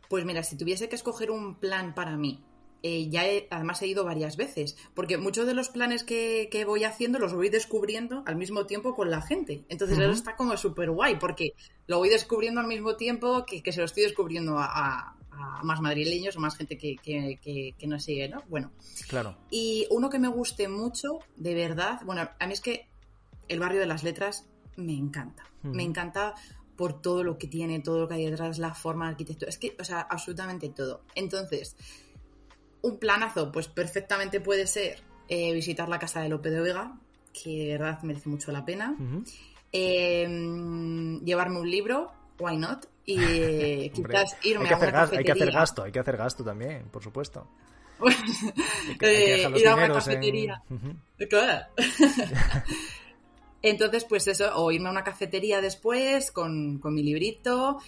Pues 0.08 0.24
mira, 0.24 0.42
si 0.42 0.56
tuviese 0.56 0.88
que 0.88 0.96
escoger 0.96 1.30
un 1.30 1.56
plan 1.56 1.94
para 1.94 2.16
mí, 2.16 2.44
eh, 2.82 3.08
ya 3.08 3.26
he, 3.26 3.46
además 3.50 3.80
he 3.82 3.86
ido 3.86 4.04
varias 4.04 4.36
veces, 4.36 4.76
porque 4.94 5.16
muchos 5.16 5.46
de 5.46 5.54
los 5.54 5.68
planes 5.68 6.02
que, 6.02 6.64
voy 6.66 6.84
haciendo 6.84 7.18
los 7.18 7.32
voy 7.32 7.48
descubriendo 7.48 8.22
al 8.26 8.36
mismo 8.36 8.66
tiempo 8.66 8.94
con 8.94 9.10
la 9.10 9.22
gente. 9.22 9.64
Entonces 9.68 9.98
eso 9.98 10.10
está 10.10 10.36
como 10.36 10.56
súper 10.56 10.90
guay, 10.90 11.16
porque 11.16 11.54
lo 11.86 11.98
voy 11.98 12.08
descubriendo 12.08 12.60
al 12.60 12.66
mismo 12.66 12.96
tiempo 12.96 13.46
que, 13.46 13.72
se 13.72 13.78
lo 13.78 13.86
estoy 13.86 14.02
descubriendo 14.04 14.58
a, 14.58 15.16
más 15.62 15.80
madrileños 15.80 16.36
o 16.36 16.40
más 16.40 16.56
gente 16.56 16.76
que, 16.76 16.96
que, 16.96 17.86
nos 17.86 18.04
sigue, 18.04 18.28
¿no? 18.28 18.42
Bueno. 18.48 18.72
Claro. 19.08 19.36
Y 19.50 19.86
uno 19.90 20.10
que 20.10 20.18
me 20.18 20.28
guste 20.28 20.68
mucho, 20.68 21.20
de 21.36 21.54
verdad, 21.54 22.00
bueno, 22.04 22.28
a 22.38 22.46
mí 22.46 22.52
es 22.52 22.60
que 22.60 22.88
el 23.48 23.60
barrio 23.60 23.80
de 23.80 23.86
las 23.86 24.02
letras 24.02 24.46
me 24.76 24.94
encanta. 24.94 25.44
Me 25.62 25.84
encanta 25.84 26.34
por 26.76 27.00
todo 27.00 27.22
lo 27.22 27.38
que 27.38 27.46
tiene, 27.46 27.80
todo 27.80 28.00
lo 28.00 28.08
que 28.08 28.14
hay 28.14 28.26
detrás, 28.26 28.58
la 28.58 28.74
forma, 28.74 29.04
la 29.04 29.12
arquitectura, 29.12 29.48
es 29.48 29.58
que, 29.58 29.76
o 29.78 29.84
sea, 29.84 30.00
absolutamente 30.00 30.68
todo. 30.68 31.04
Entonces, 31.14 31.76
un 32.82 32.98
planazo, 32.98 33.50
pues 33.50 33.68
perfectamente 33.68 34.40
puede 34.40 34.66
ser 34.66 35.02
eh, 35.28 35.52
visitar 35.54 35.88
la 35.88 35.98
casa 35.98 36.20
de 36.20 36.28
Lope 36.28 36.50
de 36.50 36.60
Vega, 36.60 36.94
que 37.32 37.50
de 37.50 37.72
verdad 37.78 38.02
merece 38.02 38.28
mucho 38.28 38.52
la 38.52 38.64
pena. 38.64 38.94
Em, 39.70 41.24
llevarme 41.24 41.60
un 41.60 41.70
libro, 41.70 42.12
why 42.38 42.56
not? 42.56 42.86
Y 43.06 43.18
eh, 43.18 43.92
quizás 43.94 44.36
irme 44.42 44.68
a 44.68 44.76
una 44.76 44.90
cafetería. 44.90 45.18
Hay 45.18 45.24
que 45.24 45.32
hacer 45.32 45.52
gasto, 45.52 45.82
hay 45.84 45.92
que 45.92 45.98
hacer 46.00 46.16
gasto 46.16 46.44
también, 46.44 46.88
por 46.90 47.02
supuesto. 47.02 47.48
Eh, 49.00 49.48
ir 49.56 49.68
a 49.68 49.76
una 49.76 49.92
cafetería. 49.92 50.62
Claro. 51.30 51.66
Entonces, 53.62 54.04
pues 54.04 54.26
eso, 54.26 54.50
o 54.56 54.72
irme 54.72 54.88
a 54.88 54.90
una 54.90 55.04
cafetería 55.04 55.60
después 55.60 56.32
con, 56.32 56.80
mi 56.82 57.02
librito, 57.04 57.78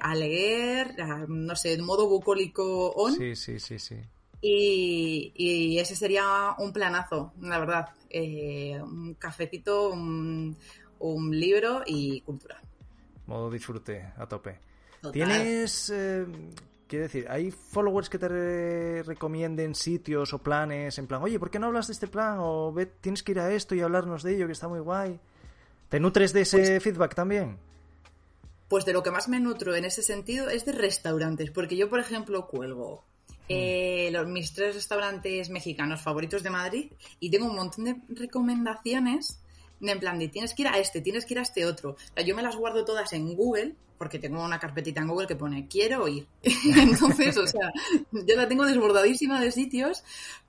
a 0.00 0.14
leer, 0.14 0.94
no 1.28 1.56
sé, 1.56 1.76
de 1.76 1.82
modo 1.82 2.08
bucólico 2.08 2.92
on. 2.92 3.16
Sí, 3.16 3.34
sí, 3.34 3.58
sí, 3.58 3.80
sí. 3.80 3.96
Y, 4.42 5.78
ese 5.78 5.94
sería 5.94 6.54
un 6.58 6.72
planazo, 6.72 7.32
la 7.40 7.58
verdad. 7.58 7.88
Eh, 8.08 8.78
un 8.82 9.14
cafetito, 9.14 9.90
un, 9.90 10.56
libro 11.30 11.82
y 11.86 12.20
cultura. 12.22 12.60
Modo 13.26 13.50
disfrute 13.50 14.12
a 14.16 14.26
tope. 14.26 14.58
¿Tienes, 15.12 15.90
eh, 15.94 16.26
quiero 16.86 17.04
decir, 17.04 17.26
hay 17.30 17.50
followers 17.50 18.10
que 18.10 18.18
te 18.18 19.02
recomienden 19.02 19.74
sitios 19.74 20.34
o 20.34 20.38
planes 20.38 20.98
en 20.98 21.06
plan, 21.06 21.22
oye, 21.22 21.38
¿por 21.38 21.50
qué 21.50 21.58
no 21.58 21.68
hablas 21.68 21.86
de 21.86 21.94
este 21.94 22.06
plan? 22.06 22.36
O 22.40 22.72
ve, 22.72 22.86
tienes 22.86 23.22
que 23.22 23.32
ir 23.32 23.40
a 23.40 23.52
esto 23.52 23.74
y 23.74 23.80
hablarnos 23.80 24.22
de 24.22 24.34
ello, 24.34 24.46
que 24.46 24.52
está 24.52 24.68
muy 24.68 24.80
guay. 24.80 25.18
¿Te 25.88 26.00
nutres 26.00 26.32
de 26.32 26.42
ese 26.42 26.58
pues 26.58 26.82
feedback 26.82 27.14
también? 27.14 27.58
Pues 28.68 28.84
de 28.84 28.92
lo 28.92 29.02
que 29.02 29.10
más 29.10 29.28
me 29.28 29.40
nutro 29.40 29.74
en 29.74 29.84
ese 29.84 30.02
sentido 30.02 30.48
es 30.48 30.64
de 30.64 30.72
restaurantes, 30.72 31.50
porque 31.50 31.76
yo, 31.76 31.88
por 31.88 31.98
ejemplo, 31.98 32.46
cuelgo 32.46 33.04
eh, 33.52 34.10
los, 34.12 34.28
mis 34.28 34.52
tres 34.52 34.76
restaurantes 34.76 35.50
mexicanos 35.50 36.00
favoritos 36.00 36.42
de 36.42 36.50
Madrid 36.50 36.92
y 37.18 37.30
tengo 37.30 37.46
un 37.46 37.56
montón 37.56 37.84
de 37.84 37.96
recomendaciones 38.08 39.40
de 39.80 39.92
en 39.92 39.98
plan 39.98 40.18
de 40.18 40.28
tienes 40.28 40.54
que 40.54 40.62
ir 40.62 40.68
a 40.68 40.78
este, 40.78 41.00
tienes 41.00 41.24
que 41.24 41.34
ir 41.34 41.38
a 41.40 41.42
este 41.42 41.66
otro. 41.66 41.96
yo 42.24 42.36
me 42.36 42.42
las 42.42 42.54
guardo 42.54 42.84
todas 42.84 43.12
en 43.12 43.34
Google 43.34 43.74
porque 43.98 44.18
tengo 44.18 44.42
una 44.42 44.58
carpetita 44.58 45.00
en 45.00 45.08
Google 45.08 45.26
que 45.26 45.36
pone 45.36 45.66
quiero 45.68 46.06
ir. 46.06 46.26
Entonces, 46.42 47.36
o 47.36 47.46
sea, 47.46 47.72
yo 48.12 48.36
la 48.36 48.48
tengo 48.48 48.64
desbordadísima 48.64 49.40
de 49.40 49.50
sitios, 49.50 50.04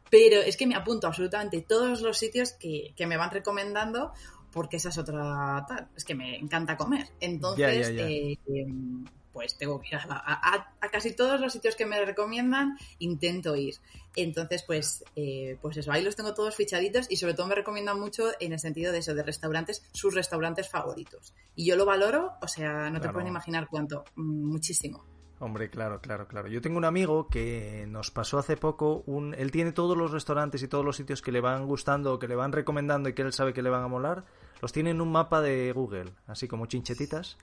pero 0.09 0.39
es 0.39 0.55
que 0.55 0.67
me 0.67 0.75
apunto 0.75 1.07
absolutamente 1.07 1.61
todos 1.61 2.01
los 2.01 2.17
sitios 2.17 2.53
que, 2.53 2.93
me 3.07 3.17
van 3.17 3.31
recomendando 3.31 4.13
porque 4.51 4.77
esa 4.77 4.89
es 4.89 4.97
otra 4.97 5.65
es 5.95 6.05
que 6.05 6.13
me 6.13 6.37
encanta 6.37 6.77
comer. 6.77 7.07
Entonces, 7.19 7.89
eh, 7.89 8.37
em, 8.47 9.05
pues 9.33 9.57
tengo 9.57 9.79
que 9.79 9.89
ir 9.89 9.95
a, 9.95 10.73
casi 10.91 11.15
todos 11.15 11.39
los 11.39 11.53
sitios 11.53 11.75
que 11.75 11.85
me 11.85 12.03
recomiendan, 12.03 12.77
intento 12.99 13.55
ir. 13.55 13.75
Entonces, 14.15 14.63
pues, 14.65 15.03
eh, 15.15 15.57
pues 15.61 15.77
eso, 15.77 15.91
ahí 15.91 16.03
los 16.03 16.15
tengo 16.15 16.33
todos 16.33 16.55
fichaditos 16.55 17.07
y 17.09 17.15
sobre 17.15 17.33
todo 17.33 17.47
me 17.47 17.55
recomiendan 17.55 17.99
mucho 17.99 18.31
en 18.39 18.53
el 18.53 18.59
sentido 18.59 18.91
de 18.91 18.99
eso, 18.99 19.13
de 19.13 19.23
restaurantes, 19.23 19.83
sus 19.93 20.13
restaurantes 20.13 20.69
favoritos. 20.69 21.33
Y 21.55 21.65
yo 21.65 21.75
lo 21.75 21.85
valoro, 21.85 22.33
o 22.41 22.47
sea, 22.47 22.89
no 22.89 22.99
te 22.99 23.09
pueden 23.09 23.27
imaginar 23.27 23.67
cuánto, 23.69 24.03
mm, 24.15 24.51
muchísimo. 24.51 25.05
Hombre, 25.41 25.71
claro, 25.71 26.01
claro, 26.01 26.27
claro. 26.27 26.47
Yo 26.49 26.61
tengo 26.61 26.77
un 26.77 26.85
amigo 26.85 27.27
que 27.27 27.85
nos 27.87 28.11
pasó 28.11 28.37
hace 28.37 28.57
poco 28.57 29.01
un... 29.07 29.33
Él 29.33 29.49
tiene 29.49 29.71
todos 29.71 29.97
los 29.97 30.11
restaurantes 30.11 30.61
y 30.61 30.67
todos 30.67 30.85
los 30.85 30.97
sitios 30.97 31.23
que 31.23 31.31
le 31.31 31.41
van 31.41 31.65
gustando, 31.65 32.19
que 32.19 32.27
le 32.27 32.35
van 32.35 32.51
recomendando 32.51 33.09
y 33.09 33.13
que 33.13 33.23
él 33.23 33.33
sabe 33.33 33.51
que 33.51 33.63
le 33.63 33.71
van 33.71 33.83
a 33.83 33.87
molar, 33.87 34.23
los 34.61 34.71
tiene 34.71 34.91
en 34.91 35.01
un 35.01 35.11
mapa 35.11 35.41
de 35.41 35.71
Google, 35.73 36.13
así 36.27 36.47
como 36.47 36.67
chinchetitas. 36.67 37.39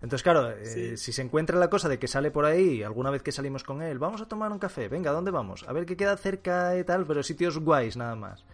Entonces, 0.00 0.22
claro, 0.22 0.50
eh, 0.50 0.96
si 0.96 1.12
se 1.12 1.22
encuentra 1.22 1.58
la 1.58 1.68
cosa 1.68 1.88
de 1.88 1.98
que 1.98 2.06
sale 2.06 2.30
por 2.30 2.44
ahí, 2.44 2.82
alguna 2.82 3.10
vez 3.10 3.22
que 3.22 3.32
salimos 3.32 3.64
con 3.64 3.82
él, 3.82 3.98
vamos 3.98 4.20
a 4.20 4.28
tomar 4.28 4.52
un 4.52 4.58
café, 4.58 4.88
venga, 4.88 5.10
¿dónde 5.10 5.30
vamos? 5.32 5.64
A 5.66 5.72
ver 5.72 5.86
qué 5.86 5.96
queda 5.96 6.16
cerca 6.16 6.78
y 6.78 6.84
tal, 6.84 7.04
pero 7.04 7.22
sitios 7.22 7.58
guays 7.58 7.96
nada 7.96 8.14
más. 8.14 8.44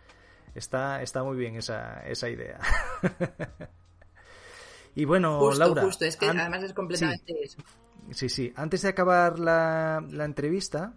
Está, 0.54 1.02
está 1.02 1.22
muy 1.22 1.37
bien 1.37 1.57
esa, 1.57 2.00
esa 2.07 2.30
idea. 2.30 2.61
y 4.94 5.04
bueno, 5.04 5.38
justo, 5.40 5.59
Laura. 5.59 5.83
Justo, 5.83 6.04
es 6.04 6.16
que 6.16 6.26
además 6.26 6.62
es 6.62 6.72
completamente 6.72 7.35
eso. 7.42 7.59
Sí, 8.12 8.28
sí. 8.28 8.52
Antes 8.57 8.83
de 8.83 8.88
acabar 8.88 9.38
la, 9.38 10.02
la 10.11 10.24
entrevista, 10.24 10.94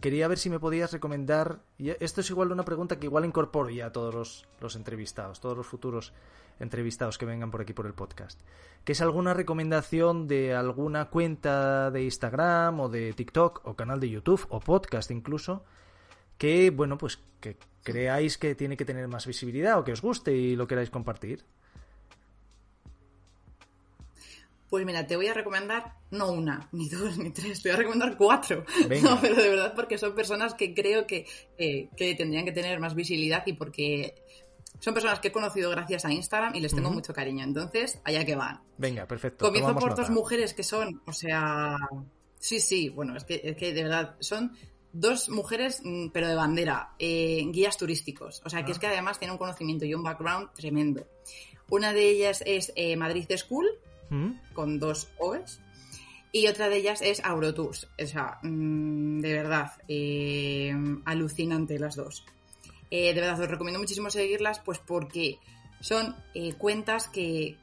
quería 0.00 0.28
ver 0.28 0.38
si 0.38 0.50
me 0.50 0.60
podías 0.60 0.92
recomendar. 0.92 1.60
Y 1.78 1.90
esto 2.02 2.20
es 2.20 2.30
igual 2.30 2.52
una 2.52 2.64
pregunta 2.64 2.98
que 2.98 3.06
igual 3.06 3.24
incorporo 3.24 3.70
ya 3.70 3.86
a 3.86 3.92
todos 3.92 4.14
los, 4.14 4.48
los 4.60 4.76
entrevistados, 4.76 5.40
todos 5.40 5.56
los 5.56 5.66
futuros 5.66 6.12
entrevistados 6.60 7.18
que 7.18 7.26
vengan 7.26 7.50
por 7.50 7.60
aquí 7.60 7.72
por 7.72 7.86
el 7.86 7.94
podcast. 7.94 8.40
Que 8.84 8.92
es 8.92 9.00
alguna 9.00 9.34
recomendación 9.34 10.26
de 10.28 10.54
alguna 10.54 11.06
cuenta 11.06 11.90
de 11.90 12.04
Instagram 12.04 12.80
o 12.80 12.88
de 12.88 13.12
TikTok 13.12 13.62
o 13.64 13.74
canal 13.74 14.00
de 14.00 14.10
YouTube 14.10 14.46
o 14.48 14.60
podcast 14.60 15.10
incluso 15.10 15.64
que, 16.38 16.70
bueno, 16.70 16.98
pues 16.98 17.18
que 17.40 17.56
creáis 17.82 18.36
que 18.38 18.54
tiene 18.54 18.76
que 18.76 18.84
tener 18.84 19.08
más 19.08 19.26
visibilidad 19.26 19.78
o 19.78 19.84
que 19.84 19.92
os 19.92 20.02
guste 20.02 20.34
y 20.34 20.56
lo 20.56 20.66
queráis 20.66 20.90
compartir. 20.90 21.44
Pues 24.68 24.84
mira, 24.84 25.06
te 25.06 25.14
voy 25.14 25.28
a 25.28 25.34
recomendar 25.34 25.94
no 26.10 26.32
una, 26.32 26.68
ni 26.72 26.88
dos, 26.88 27.18
ni 27.18 27.30
tres, 27.30 27.62
te 27.62 27.68
voy 27.68 27.74
a 27.74 27.78
recomendar 27.78 28.16
cuatro. 28.16 28.64
No, 29.02 29.18
pero 29.20 29.36
de 29.36 29.48
verdad 29.48 29.74
porque 29.74 29.96
son 29.96 30.14
personas 30.14 30.54
que 30.54 30.74
creo 30.74 31.06
que, 31.06 31.26
que, 31.56 32.14
tendrían 32.16 32.44
que 32.44 32.52
tener 32.52 32.80
más 32.80 32.94
visibilidad 32.94 33.46
y 33.46 33.52
porque 33.52 34.14
son 34.78 34.94
personas 34.94 35.20
que 35.20 35.28
he 35.28 35.32
conocido 35.32 35.70
gracias 35.70 36.04
a 36.04 36.12
Instagram 36.12 36.54
y 36.54 36.60
les 36.60 36.74
tengo 36.74 36.90
mucho 36.90 37.12
cariño. 37.12 37.44
Entonces, 37.44 38.00
allá 38.04 38.24
que 38.24 38.36
van. 38.36 38.60
Venga, 38.78 39.06
perfecto. 39.06 39.44
Comienzo 39.44 39.74
por 39.74 39.94
dos 39.94 40.10
mujeres 40.10 40.54
que 40.54 40.62
son, 40.62 41.02
o 41.06 41.12
sea, 41.12 41.76
sí, 42.38 42.60
sí, 42.60 42.88
bueno, 42.88 43.16
es 43.16 43.24
que, 43.24 43.40
es 43.42 43.56
que 43.56 43.72
de 43.72 43.82
verdad 43.82 44.16
son 44.20 44.52
dos 44.92 45.28
mujeres, 45.28 45.80
mm, 45.84 46.08
pero 46.08 46.28
de 46.28 46.34
bandera, 46.34 46.94
eh, 46.98 47.44
guías 47.48 47.76
turísticos. 47.76 48.42
O 48.44 48.50
sea, 48.50 48.64
que 48.64 48.72
es 48.72 48.78
ah. 48.78 48.80
que 48.80 48.86
además 48.88 49.18
tienen 49.18 49.32
un 49.32 49.38
conocimiento 49.38 49.84
y 49.84 49.94
un 49.94 50.02
background 50.02 50.50
tremendo. 50.54 51.06
Una 51.68 51.92
de 51.92 52.08
ellas 52.08 52.42
es 52.46 52.72
eh, 52.76 52.96
Madrid 52.96 53.26
School, 53.36 53.66
con 54.54 54.78
dos 54.78 55.08
O's. 55.18 55.60
Y 56.32 56.48
otra 56.48 56.68
de 56.68 56.76
ellas 56.76 57.02
es 57.02 57.24
Aurotours. 57.24 57.88
O 58.00 58.06
sea, 58.06 58.38
mm, 58.42 59.20
de 59.20 59.32
verdad, 59.32 59.72
eh, 59.88 60.72
alucinante 61.04 61.78
las 61.78 61.96
dos. 61.96 62.24
Eh, 62.90 63.14
de 63.14 63.20
verdad, 63.20 63.40
os 63.40 63.48
recomiendo 63.48 63.80
muchísimo 63.80 64.10
seguirlas, 64.10 64.60
pues 64.60 64.78
porque 64.78 65.38
son 65.80 66.16
eh, 66.34 66.54
cuentas 66.54 67.08
que, 67.08 67.58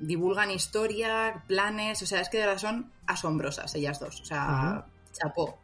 divulgan 0.00 0.50
historia, 0.50 1.44
planes, 1.46 2.02
o 2.02 2.06
sea, 2.06 2.20
es 2.20 2.28
que 2.28 2.38
de 2.38 2.46
verdad 2.46 2.60
son 2.60 2.92
asombrosas 3.06 3.74
ellas 3.74 3.98
dos, 3.98 4.20
o 4.20 4.24
sea, 4.24 4.86
chapó. 5.12 5.58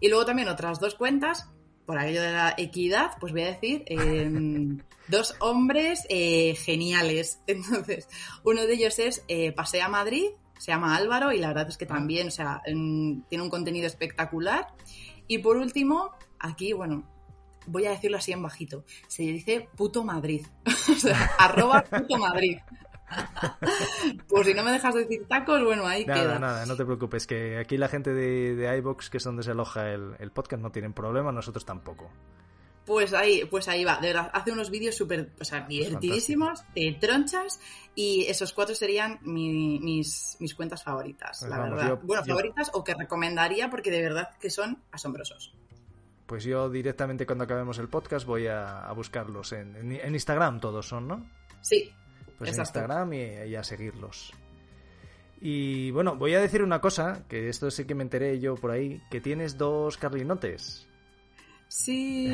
Y 0.00 0.08
luego 0.08 0.24
también 0.24 0.48
otras 0.48 0.80
dos 0.80 0.94
cuentas, 0.94 1.48
por 1.84 1.98
aquello 1.98 2.22
de 2.22 2.32
la 2.32 2.54
equidad, 2.56 3.12
pues 3.20 3.32
voy 3.32 3.42
a 3.42 3.52
decir, 3.52 3.84
em, 3.86 4.78
dos 5.08 5.36
hombres 5.40 6.04
eh, 6.08 6.54
geniales. 6.56 7.40
Entonces, 7.46 8.08
uno 8.42 8.62
de 8.66 8.72
ellos 8.72 8.98
es 8.98 9.24
Pasea 9.54 9.88
Madrid, 9.88 10.26
se 10.58 10.72
llama 10.72 10.96
Álvaro 10.96 11.32
y 11.32 11.38
la 11.38 11.48
verdad 11.48 11.68
es 11.68 11.76
que 11.76 11.86
también, 11.86 12.28
o 12.28 12.30
sea, 12.30 12.62
tiene 12.64 13.42
un 13.44 13.50
contenido 13.50 13.86
espectacular. 13.86 14.68
Y 15.28 15.38
por 15.38 15.56
último, 15.56 16.10
aquí, 16.38 16.72
bueno, 16.72 17.04
voy 17.66 17.86
a 17.86 17.90
decirlo 17.90 18.16
así 18.18 18.32
en 18.32 18.42
bajito, 18.42 18.84
se 19.08 19.22
dice 19.22 19.68
puto 19.76 20.04
Madrid. 20.04 20.46
o 20.66 20.94
sea, 20.94 21.32
arroba 21.38 21.82
puto 21.82 22.16
Madrid. 22.18 22.58
pues 24.28 24.46
si 24.46 24.54
no 24.54 24.64
me 24.64 24.72
dejas 24.72 24.94
decir 24.94 25.26
tacos, 25.28 25.62
bueno, 25.62 25.86
ahí 25.86 26.04
nada, 26.04 26.20
queda. 26.22 26.38
Nada, 26.38 26.66
no 26.66 26.76
te 26.76 26.84
preocupes, 26.84 27.26
que 27.26 27.58
aquí 27.58 27.76
la 27.76 27.88
gente 27.88 28.12
de, 28.12 28.56
de 28.56 28.76
iBox, 28.78 29.10
que 29.10 29.18
es 29.18 29.24
donde 29.24 29.42
se 29.42 29.52
aloja 29.52 29.90
el, 29.92 30.30
podcast, 30.32 30.62
no 30.62 30.70
tienen 30.72 30.92
problema, 30.92 31.30
nosotros 31.32 31.64
tampoco. 31.64 32.10
Pues 32.84 33.12
ahí, 33.14 33.44
pues 33.44 33.66
ahí 33.66 33.84
va, 33.84 33.98
de 33.98 34.08
verdad, 34.08 34.30
hace 34.32 34.52
unos 34.52 34.70
vídeos 34.70 34.94
súper, 34.94 35.32
o 35.40 35.44
sea, 35.44 35.60
divertidísimos, 35.66 36.62
de 36.74 36.96
tronchas, 37.00 37.60
y 37.96 38.26
esos 38.28 38.52
cuatro 38.52 38.76
serían 38.76 39.18
mis, 39.22 40.36
mis 40.38 40.54
cuentas 40.54 40.84
favoritas, 40.84 41.38
Pues 41.40 41.50
la 41.50 41.58
vamos, 41.58 41.76
verdad. 41.78 41.88
yo- 41.90 42.06
bueno, 42.06 42.22
yo- 42.24 42.28
favoritas 42.34 42.70
o 42.74 42.84
que 42.84 42.94
recomendaría 42.94 43.70
porque 43.70 43.90
de 43.90 44.02
verdad 44.02 44.30
que 44.40 44.50
son 44.50 44.82
asombrosos. 44.92 45.52
Pues 46.26 46.42
yo 46.44 46.68
directamente 46.68 47.24
cuando 47.26 47.44
acabemos 47.44 47.78
el 47.78 47.88
podcast 47.88 48.26
voy 48.26 48.46
a, 48.48 48.80
a 48.80 48.92
buscarlos 48.92 49.52
en, 49.52 49.76
en- 49.76 49.92
en 49.92 50.14
Instagram, 50.14 50.60
todos 50.60 50.86
son, 50.88 51.06
¿no? 51.08 51.30
Sí, 51.60 51.92
Pues 52.38 52.50
en. 52.52 52.60
Instagram 52.60 53.12
y, 53.12 53.22
y 53.48 53.54
a 53.54 53.62
seguirlos. 53.62 54.32
Y 55.40 55.90
bueno, 55.92 56.16
voy 56.16 56.34
a 56.34 56.40
decir 56.40 56.62
una 56.62 56.80
cosa, 56.80 57.24
que 57.28 57.48
esto 57.48 57.70
sí 57.70 57.84
que 57.84 57.94
me 57.94 58.02
enteré 58.02 58.40
yo 58.40 58.54
por 58.56 58.70
ahí, 58.70 59.02
que 59.10 59.20
tienes 59.20 59.56
dos 59.58 59.98
carlinotes. 59.98 60.88
sí. 61.68 62.28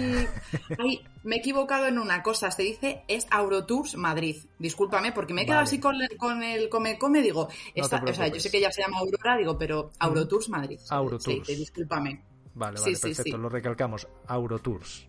Ay, 0.79 1.05
me 1.25 1.37
he 1.37 1.39
equivocado 1.41 1.87
en 1.87 1.99
una 1.99 2.23
cosa, 2.23 2.51
se 2.51 2.63
dice 2.63 3.03
es 3.09 3.27
Eurotours 3.31 3.97
Madrid. 3.97 4.37
Discúlpame, 4.59 5.13
porque 5.13 5.35
me 5.35 5.43
he 5.43 5.45
quedado 5.45 5.61
Vale. 5.61 5.69
así 5.69 5.81
con, 5.81 6.01
el- 6.01 6.17
con 6.17 6.43
el 6.43 6.69
come 6.69 6.97
come, 6.99 7.21
digo, 7.23 7.49
esta- 7.75 8.03
o 8.03 8.15
sea, 8.15 8.29
yo 8.29 8.41
sé 8.41 8.51
que 8.51 8.61
ya 8.61 8.71
se 8.71 8.83
llama 8.83 8.99
Aurora, 9.01 9.37
digo, 9.37 9.59
pero 9.59 9.91
Eurotours 10.01 10.49
Madrid. 10.49 10.79
Eurotours. 10.91 11.47
Sí, 11.47 11.55
discúlpame. 11.57 12.23
Vale, 12.55 12.79
vale, 12.81 12.95
sí, 12.95 13.01
perfecto, 13.01 13.37
sí. 13.37 13.43
lo 13.43 13.49
recalcamos. 13.49 14.07
Eurotours. 14.29 15.09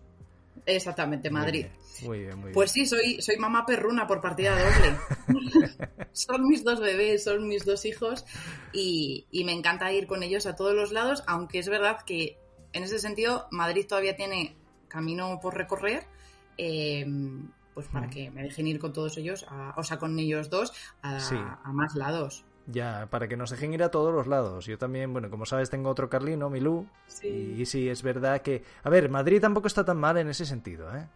Exactamente, 0.66 1.30
Muy 1.30 1.40
Madrid. 1.40 1.66
bien, 1.66 2.08
Muy 2.08 2.18
bien, 2.20 2.34
muy 2.36 2.42
bien. 2.44 2.54
Pues 2.54 2.70
sí, 2.70 2.86
soy, 2.86 3.20
soy 3.20 3.36
mamá 3.36 3.66
perruna 3.66 4.06
por 4.06 4.20
partida 4.20 4.56
doble. 4.58 4.96
son 6.12 6.44
mis 6.48 6.64
dos 6.64 6.80
bebés, 6.80 7.24
son 7.24 7.46
mis 7.48 7.64
dos 7.66 7.84
hijos 7.84 8.24
y, 8.72 9.26
y 9.30 9.44
me 9.44 9.52
encanta 9.52 9.92
ir 9.92 10.06
con 10.06 10.22
ellos 10.22 10.46
a 10.46 10.56
todos 10.56 10.74
los 10.74 10.92
lados, 10.92 11.22
aunque 11.26 11.58
es 11.58 11.68
verdad 11.68 11.98
que 12.06 12.38
en 12.72 12.82
ese 12.82 12.98
sentido 12.98 13.46
Madrid 13.50 13.86
todavía 13.86 14.16
tiene 14.16 14.56
camino 14.88 15.38
por 15.42 15.54
recorrer, 15.54 16.06
eh, 16.56 17.04
pues 17.74 17.88
para 17.88 18.06
Mm. 18.06 18.10
que 18.10 18.30
me 18.30 18.42
dejen 18.44 18.66
ir 18.68 18.78
con 18.78 18.92
todos 18.92 19.18
ellos, 19.18 19.44
a- 19.48 19.74
o 19.76 19.82
sea, 19.82 19.98
con 19.98 20.16
ellos 20.18 20.48
dos, 20.48 20.72
a, 21.02 21.18
Sí. 21.20 21.34
a 21.36 21.72
más 21.72 21.94
lados. 21.96 22.44
Ya, 22.66 23.08
para 23.10 23.28
que 23.28 23.36
nos 23.36 23.50
dejen 23.50 23.74
ir 23.74 23.82
a 23.82 23.90
todos 23.90 24.14
los 24.14 24.26
lados. 24.26 24.66
Yo 24.66 24.78
también, 24.78 25.12
bueno, 25.12 25.28
como 25.30 25.44
sabes, 25.44 25.68
tengo 25.68 25.90
otro 25.90 26.08
Carlino, 26.08 26.48
Milú. 26.48 26.86
Sí. 27.06 27.56
Y 27.58 27.66
sí, 27.66 27.88
es 27.88 28.02
verdad 28.02 28.40
que... 28.40 28.62
A 28.82 28.90
ver, 28.90 29.10
Madrid 29.10 29.40
tampoco 29.40 29.66
está 29.66 29.84
tan 29.84 29.98
mal 29.98 30.16
en 30.16 30.28
ese 30.28 30.46
sentido, 30.46 30.94
¿eh? 30.96 31.06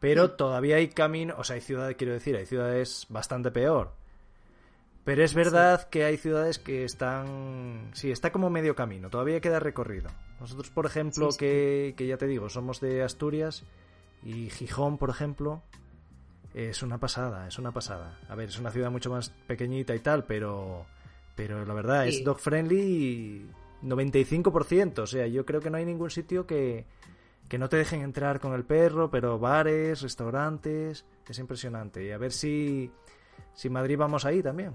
Pero 0.00 0.30
todavía 0.30 0.76
hay 0.76 0.88
camino... 0.88 1.34
O 1.36 1.44
sea, 1.44 1.54
hay 1.54 1.60
ciudades, 1.60 1.96
quiero 1.96 2.14
decir, 2.14 2.36
hay 2.36 2.46
ciudades 2.46 3.06
bastante 3.10 3.50
peor. 3.50 3.92
Pero 5.04 5.24
es 5.24 5.34
verdad 5.34 5.88
que 5.88 6.04
hay 6.04 6.16
ciudades 6.16 6.58
que 6.58 6.84
están... 6.84 7.90
Sí, 7.92 8.10
está 8.10 8.32
como 8.32 8.48
medio 8.48 8.74
camino, 8.74 9.10
todavía 9.10 9.40
queda 9.40 9.60
recorrido. 9.60 10.10
Nosotros, 10.40 10.70
por 10.70 10.86
ejemplo, 10.86 11.32
sí. 11.32 11.38
Que, 11.38 11.94
que 11.96 12.06
ya 12.06 12.16
te 12.16 12.26
digo, 12.26 12.48
somos 12.48 12.80
de 12.80 13.02
Asturias 13.02 13.64
y 14.22 14.50
Gijón, 14.50 14.98
por 14.98 15.10
ejemplo, 15.10 15.62
es 16.68 16.82
una 16.82 16.98
pasada, 16.98 17.46
es 17.46 17.58
una 17.58 17.72
pasada. 17.72 18.18
A 18.28 18.34
ver, 18.34 18.48
es 18.48 18.58
una 18.58 18.70
ciudad 18.70 18.90
mucho 18.90 19.10
más 19.10 19.30
pequeñita 19.46 19.94
y 19.94 20.00
tal, 20.00 20.24
pero, 20.24 20.86
pero 21.36 21.64
la 21.64 21.74
verdad 21.74 22.04
Sí. 22.04 22.18
es 22.18 22.24
dog 22.24 22.38
friendly 22.40 23.46
95%. 23.82 25.02
O 25.02 25.06
sea, 25.06 25.26
yo 25.26 25.44
creo 25.46 25.60
que 25.60 25.70
no 25.70 25.76
hay 25.76 25.84
ningún 25.84 26.10
sitio 26.10 26.46
que, 26.46 26.84
que 27.48 27.58
no 27.58 27.68
te 27.68 27.76
dejen 27.76 28.02
entrar 28.02 28.40
con 28.40 28.52
el 28.54 28.64
perro, 28.64 29.10
pero 29.10 29.38
bares, 29.38 30.02
restaurantes, 30.02 31.04
es 31.28 31.38
impresionante. 31.38 32.04
Y 32.04 32.10
a 32.10 32.18
ver 32.18 32.32
si, 32.32 32.90
si 33.54 33.68
Madrid 33.70 33.96
vamos 33.98 34.24
ahí 34.24 34.42
también. 34.42 34.72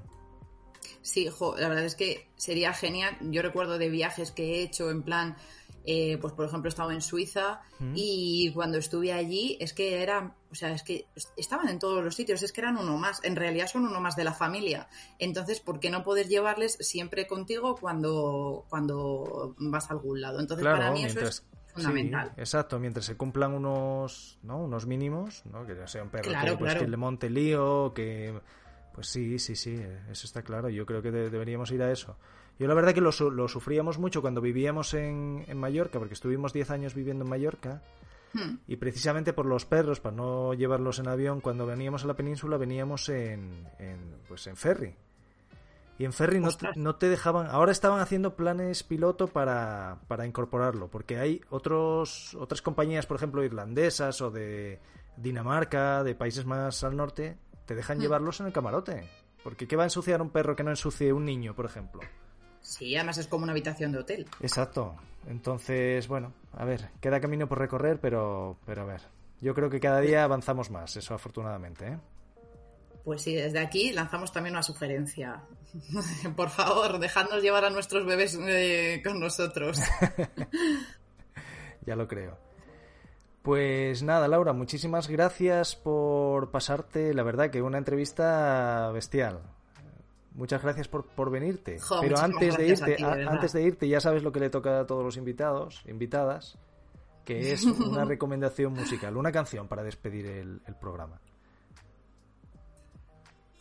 Sí, 1.01 1.27
jo, 1.29 1.55
la 1.57 1.67
verdad 1.69 1.85
es 1.85 1.95
que 1.95 2.27
sería 2.35 2.73
genial. 2.73 3.17
Yo 3.21 3.41
recuerdo 3.41 3.77
de 3.77 3.89
viajes 3.89 4.31
que 4.31 4.55
he 4.55 4.63
hecho 4.63 4.89
en 4.89 5.01
plan, 5.03 5.35
eh, 5.85 6.17
pues 6.21 6.33
por 6.33 6.45
ejemplo 6.45 6.67
he 6.67 6.71
estado 6.71 6.91
en 6.91 7.01
Suiza 7.01 7.61
Mm. 7.79 7.93
y 7.95 8.51
cuando 8.53 8.77
estuve 8.77 9.11
allí 9.11 9.57
es 9.59 9.73
que 9.73 10.01
eran, 10.01 10.33
o 10.53 10.55
sea, 10.55 10.71
es 10.71 10.83
que 10.83 11.07
estaban 11.35 11.67
en 11.67 11.79
todos 11.79 12.01
los 12.03 12.15
sitios, 12.15 12.41
es 12.43 12.53
que 12.53 12.61
eran 12.61 12.77
uno 12.77 12.97
más, 12.97 13.21
en 13.23 13.35
realidad 13.35 13.67
son 13.67 13.85
uno 13.85 13.99
más 13.99 14.15
de 14.15 14.23
la 14.23 14.33
familia. 14.33 14.87
Entonces, 15.19 15.59
¿por 15.59 15.79
qué 15.81 15.89
no 15.89 16.03
poder 16.03 16.27
llevarles 16.29 16.77
siempre 16.79 17.27
contigo 17.27 17.75
cuando, 17.75 18.65
cuando 18.69 19.55
vas 19.57 19.89
a 19.89 19.93
algún 19.93 20.21
lado? 20.21 20.39
Entonces, 20.39 20.63
Claro, 20.63 20.77
para 20.77 20.91
mí 20.91 20.99
mientras, 21.01 21.29
eso 21.29 21.43
es 21.43 21.73
fundamental. 21.73 22.31
Sí, 22.35 22.41
exacto, 22.41 22.79
mientras 22.79 23.05
se 23.05 23.17
cumplan 23.17 23.51
unos, 23.53 24.39
¿no? 24.43 24.59
unos 24.63 24.85
mínimos, 24.85 25.43
¿no? 25.45 25.65
que 25.65 25.75
ya 25.75 25.87
sea 25.87 26.03
un 26.03 26.09
perro 26.09 26.29
Claro, 26.29 26.51
que, 26.53 26.57
pues, 26.57 26.71
claro. 26.71 26.85
que 26.85 26.91
le 26.91 26.97
monte 26.97 27.29
lío, 27.29 27.91
que... 27.93 28.39
Pues 28.93 29.07
sí, 29.07 29.39
sí, 29.39 29.55
sí, 29.55 29.73
eso 30.11 30.27
está 30.27 30.43
claro. 30.43 30.69
Yo 30.69 30.85
creo 30.85 31.01
que 31.01 31.09
de- 31.09 31.31
deberíamos 31.31 31.71
ir 31.71 31.81
a 31.81 31.91
eso. 31.91 32.15
Yo 32.59 32.67
la 32.67 32.75
verdad 32.75 32.93
que 32.93 33.01
lo, 33.01 33.11
su- 33.11 33.31
lo 33.31 33.47
sufríamos 33.47 33.97
mucho 33.97 34.21
cuando 34.21 34.39
vivíamos 34.39 34.93
en, 34.93 35.43
en 35.47 35.57
Mallorca, 35.57 35.97
porque 35.97 36.13
estuvimos 36.13 36.53
10 36.53 36.69
años 36.69 36.93
viviendo 36.93 37.23
en 37.23 37.29
Mallorca, 37.31 37.81
Hmm. 38.33 38.57
y 38.67 38.77
precisamente 38.77 39.31
por 39.31 39.45
los 39.45 39.65
perros, 39.65 39.99
para 39.99 40.15
no 40.15 40.53
llevarlos 40.53 40.99
en 40.99 41.07
avión, 41.07 41.39
cuando 41.39 41.65
veníamos 41.65 42.03
a 42.03 42.07
la 42.07 42.15
península 42.15 42.57
veníamos 42.57 43.07
en, 43.09 43.67
en, 43.79 44.17
pues 44.27 44.47
en 44.47 44.55
ferry. 44.55 44.95
Y 45.99 46.05
en 46.05 46.13
ferry 46.13 46.39
no 46.39 46.49
no 46.75 46.95
te 46.95 47.07
dejaban. 47.07 47.47
Ahora 47.47 47.71
estaban 47.71 47.99
haciendo 47.99 48.35
planes 48.35 48.81
piloto 48.83 49.27
para, 49.27 49.99
para 50.07 50.25
incorporarlo, 50.25 50.89
porque 50.89 51.19
hay 51.19 51.41
otros 51.51 52.33
otras 52.35 52.63
compañías, 52.63 53.05
por 53.05 53.17
ejemplo, 53.17 53.43
irlandesas 53.43 54.19
o 54.21 54.31
de 54.31 54.79
Dinamarca, 55.15 56.03
de 56.03 56.15
países 56.15 56.45
más 56.45 56.83
al 56.83 56.97
norte, 56.97 57.37
te 57.65 57.75
dejan 57.75 57.99
Hmm. 57.99 58.01
llevarlos 58.01 58.39
en 58.39 58.47
el 58.47 58.53
camarote. 58.53 59.07
Porque 59.43 59.67
¿qué 59.67 59.75
va 59.75 59.83
a 59.83 59.85
ensuciar 59.85 60.21
un 60.21 60.31
perro 60.31 60.55
que 60.55 60.63
no 60.63 60.71
ensucie 60.71 61.13
un 61.13 61.25
niño, 61.25 61.53
por 61.53 61.65
ejemplo? 61.65 62.01
Sí, 62.63 62.95
además 62.95 63.19
es 63.19 63.27
como 63.27 63.43
una 63.43 63.51
habitación 63.51 63.91
de 63.91 63.99
hotel. 63.99 64.25
Exacto. 64.41 64.95
Entonces, 65.27 66.07
bueno, 66.07 66.33
a 66.53 66.65
ver, 66.65 66.89
queda 66.99 67.21
camino 67.21 67.47
por 67.47 67.59
recorrer, 67.59 67.99
pero, 67.99 68.57
pero 68.65 68.81
a 68.81 68.85
ver. 68.85 69.01
Yo 69.41 69.53
creo 69.53 69.69
que 69.69 69.79
cada 69.79 69.99
día 69.99 70.23
avanzamos 70.23 70.71
más, 70.71 70.95
eso 70.95 71.13
afortunadamente, 71.13 71.87
¿eh? 71.87 71.97
Pues 73.03 73.21
sí, 73.21 73.35
desde 73.35 73.59
aquí 73.59 73.91
lanzamos 73.91 74.31
también 74.31 74.55
una 74.55 74.63
sugerencia. 74.63 75.43
Por 76.37 76.49
favor, 76.49 76.99
dejadnos 76.99 77.43
llevar 77.43 77.65
a 77.65 77.69
nuestros 77.69 78.05
bebés 78.05 78.39
eh, 78.41 79.01
con 79.03 79.19
nosotros. 79.19 79.79
Ya 81.85 81.97
lo 81.97 82.07
creo. 82.07 82.37
Pues 83.41 84.03
nada, 84.03 84.29
Laura, 84.29 84.53
muchísimas 84.53 85.09
gracias 85.09 85.75
por 85.75 86.51
pasarte, 86.51 87.13
la 87.13 87.23
verdad 87.23 87.49
que 87.49 87.61
una 87.61 87.77
entrevista 87.77 88.89
bestial. 88.93 89.41
Muchas 90.35 90.61
gracias 90.61 90.87
por, 90.87 91.05
por 91.05 91.29
venirte. 91.29 91.79
Jo, 91.79 91.99
Pero 92.01 92.17
antes 92.17 92.57
de 92.57 92.67
irte, 92.67 92.95
ti, 92.95 93.03
de 93.03 93.27
antes 93.27 93.53
de 93.53 93.63
irte, 93.63 93.87
ya 93.87 93.99
sabes 93.99 94.23
lo 94.23 94.31
que 94.31 94.39
le 94.39 94.49
toca 94.49 94.79
a 94.79 94.87
todos 94.87 95.03
los 95.03 95.17
invitados, 95.17 95.81
invitadas, 95.87 96.57
que 97.23 97.53
es 97.53 97.63
una 97.65 98.03
recomendación 98.05 98.73
musical, 98.73 99.15
una 99.15 99.31
canción 99.31 99.67
para 99.67 99.83
despedir 99.83 100.25
el, 100.25 100.61
el 100.65 100.75
programa. 100.75 101.19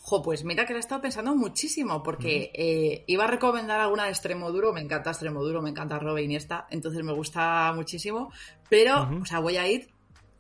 Jo, 0.05 0.21
pues 0.21 0.45
mira 0.45 0.67
que 0.67 0.73
lo 0.73 0.79
he 0.79 0.81
estado 0.81 1.01
pensando 1.01 1.35
muchísimo, 1.37 2.03
porque 2.03 2.51
eh, 2.55 3.05
iba 3.07 3.25
a 3.25 3.29
recomendar 3.29 3.79
alguna 3.79 4.05
de 4.05 4.11
Extremoduro, 4.11 4.73
me 4.73 4.81
encanta 4.81 5.11
Extremoduro, 5.11 5.63
me 5.63 5.71
encanta 5.71 5.99
Robe 5.99 6.23
Iniesta, 6.23 6.67
entonces 6.71 7.05
me 7.05 7.13
gusta 7.13 7.73
muchísimo, 7.73 8.33
pero, 8.69 9.09
o 9.23 9.25
sea, 9.25 9.39
voy 9.39 9.59
a 9.59 9.69
ir 9.69 9.91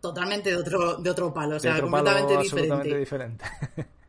totalmente 0.00 0.50
de 0.50 0.56
otro, 0.56 0.96
de 0.96 1.10
otro 1.10 1.32
palo, 1.32 1.56
o 1.56 1.60
sea, 1.60 1.74
otro 1.74 1.90
palo 1.90 2.10
completamente 2.10 2.42
diferente. 2.42 2.72
absolutamente 2.72 2.98
diferente. 2.98 3.44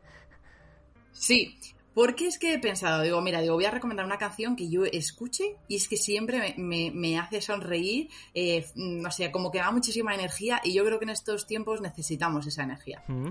Sí, 1.16 1.56
porque 1.94 2.26
es 2.26 2.38
que 2.38 2.54
he 2.54 2.58
pensado, 2.58 3.02
digo, 3.02 3.20
mira, 3.20 3.40
digo, 3.40 3.54
voy 3.54 3.64
a 3.66 3.70
recomendar 3.70 4.04
una 4.04 4.18
canción 4.18 4.56
que 4.56 4.68
yo 4.68 4.84
escuche 4.84 5.56
y 5.68 5.76
es 5.76 5.88
que 5.88 5.96
siempre 5.96 6.38
me, 6.38 6.54
me- 6.58 6.90
me 6.92 7.18
hace 7.18 7.40
sonreír, 7.40 8.08
eh, 8.34 8.66
no 8.74 9.10
sé, 9.10 9.30
como 9.30 9.50
que 9.50 9.58
da 9.58 9.70
muchísima 9.70 10.14
energía 10.14 10.60
y 10.64 10.72
yo 10.74 10.84
creo 10.84 10.98
que 10.98 11.04
en 11.04 11.10
estos 11.10 11.46
tiempos 11.46 11.80
necesitamos 11.80 12.46
esa 12.46 12.64
energía. 12.64 13.02
Mm. 13.06 13.30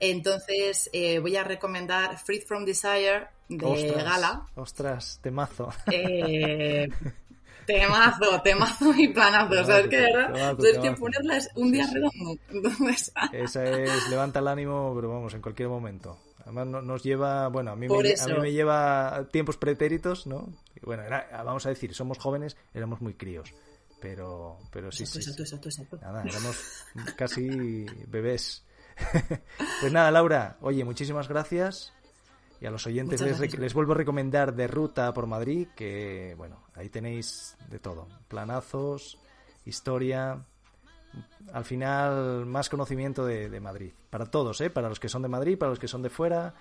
Entonces 0.00 0.90
eh, 0.92 1.18
voy 1.20 1.36
a 1.36 1.44
recomendar 1.44 2.18
Free 2.18 2.40
From 2.40 2.64
Desire 2.64 3.28
de 3.48 3.64
Ostras, 3.64 4.04
Gala. 4.04 4.46
Ostras, 4.56 5.20
temazo. 5.22 5.70
Eh, 5.90 6.88
temazo, 7.66 8.42
temazo 8.42 8.92
y 8.94 9.08
planazo. 9.08 9.60
O 9.62 9.64
sea, 9.64 9.78
es 9.80 9.88
que 9.88 9.96
de 9.96 10.02
verdad, 10.12 10.32
Temazo, 10.32 10.56
pues 10.56 10.72
es 10.72 10.78
que 10.78 10.90
ponerla 10.92 11.38
un 11.54 11.72
día 11.72 11.86
redondo. 11.92 12.40
Entonces, 12.50 13.12
Esa 13.32 13.64
es 13.64 14.08
levanta 14.10 14.40
el 14.40 14.48
ánimo, 14.48 14.92
pero 14.96 15.10
vamos, 15.10 15.32
en 15.34 15.40
cualquier 15.40 15.68
momento. 15.68 16.18
Además 16.44 16.66
no- 16.66 16.82
nos 16.82 17.02
lleva, 17.02 17.48
bueno, 17.48 17.72
a 17.72 17.76
mí, 17.76 17.82
me, 17.82 17.88
Por 17.88 18.04
lle- 18.04 18.12
eso. 18.12 18.24
a 18.24 18.34
mí 18.34 18.40
me 18.40 18.52
lleva 18.52 19.26
tiempos 19.32 19.56
pretéritos, 19.56 20.26
¿no? 20.26 20.52
Y 20.76 20.84
bueno, 20.84 21.02
era- 21.02 21.26
vamos 21.44 21.64
a 21.66 21.70
decir, 21.70 21.94
somos 21.94 22.18
jóvenes, 22.18 22.56
éramos 22.72 23.00
muy 23.00 23.14
críos, 23.14 23.52
pero, 24.00 24.58
pero 24.70 24.92
sí, 24.92 25.06
sí, 25.06 25.18
exacto, 25.18 25.44
sí. 25.44 25.54
exacto, 25.54 25.68
exacto, 25.68 25.96
exacto. 25.96 26.06
Nada, 26.06 26.22
éramos 26.28 26.84
casi 27.16 27.86
bebés. 28.08 28.64
pues 29.80 29.92
nada, 29.92 30.10
Laura, 30.10 30.56
oye, 30.60 30.84
muchísimas 30.84 31.28
gracias. 31.28 31.92
Y 32.60 32.66
a 32.66 32.70
los 32.70 32.86
oyentes 32.86 33.20
les, 33.20 33.58
les 33.58 33.74
vuelvo 33.74 33.92
a 33.92 33.96
recomendar 33.96 34.54
De 34.54 34.66
Ruta 34.68 35.12
por 35.12 35.26
Madrid, 35.26 35.68
que 35.76 36.34
bueno, 36.38 36.64
ahí 36.74 36.88
tenéis 36.88 37.56
de 37.68 37.78
todo. 37.78 38.06
Planazos, 38.28 39.18
historia, 39.64 40.46
al 41.52 41.64
final 41.64 42.46
más 42.46 42.68
conocimiento 42.68 43.24
de, 43.24 43.48
de 43.48 43.60
Madrid. 43.60 43.92
Para 44.10 44.26
todos, 44.26 44.60
¿eh? 44.60 44.70
Para 44.70 44.88
los 44.88 45.00
que 45.00 45.08
son 45.08 45.22
de 45.22 45.28
Madrid, 45.28 45.58
para 45.58 45.70
los 45.70 45.78
que 45.78 45.88
son 45.88 46.02
de 46.02 46.10
fuera 46.10 46.54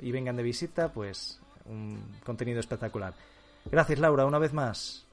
y 0.00 0.12
vengan 0.12 0.36
de 0.36 0.42
visita, 0.42 0.92
pues 0.92 1.40
un 1.64 2.00
contenido 2.24 2.60
espectacular. 2.60 3.14
Gracias, 3.70 3.98
Laura, 3.98 4.26
una 4.26 4.38
vez 4.38 4.52
más. 4.52 5.06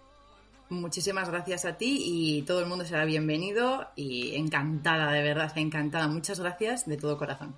Muchísimas 0.69 1.29
gracias 1.29 1.65
a 1.65 1.77
ti 1.77 2.01
y 2.03 2.41
todo 2.43 2.60
el 2.60 2.65
mundo 2.67 2.86
será 2.86 3.06
bienvenido 3.06 3.88
y 3.95 4.36
encantada, 4.36 5.12
de 5.12 5.21
verdad, 5.21 5.51
encantada. 5.58 6.08
Muchas 6.08 6.39
gracias 6.39 6.88
de 6.88 6.97
todo 6.97 7.17
corazón. 7.17 7.56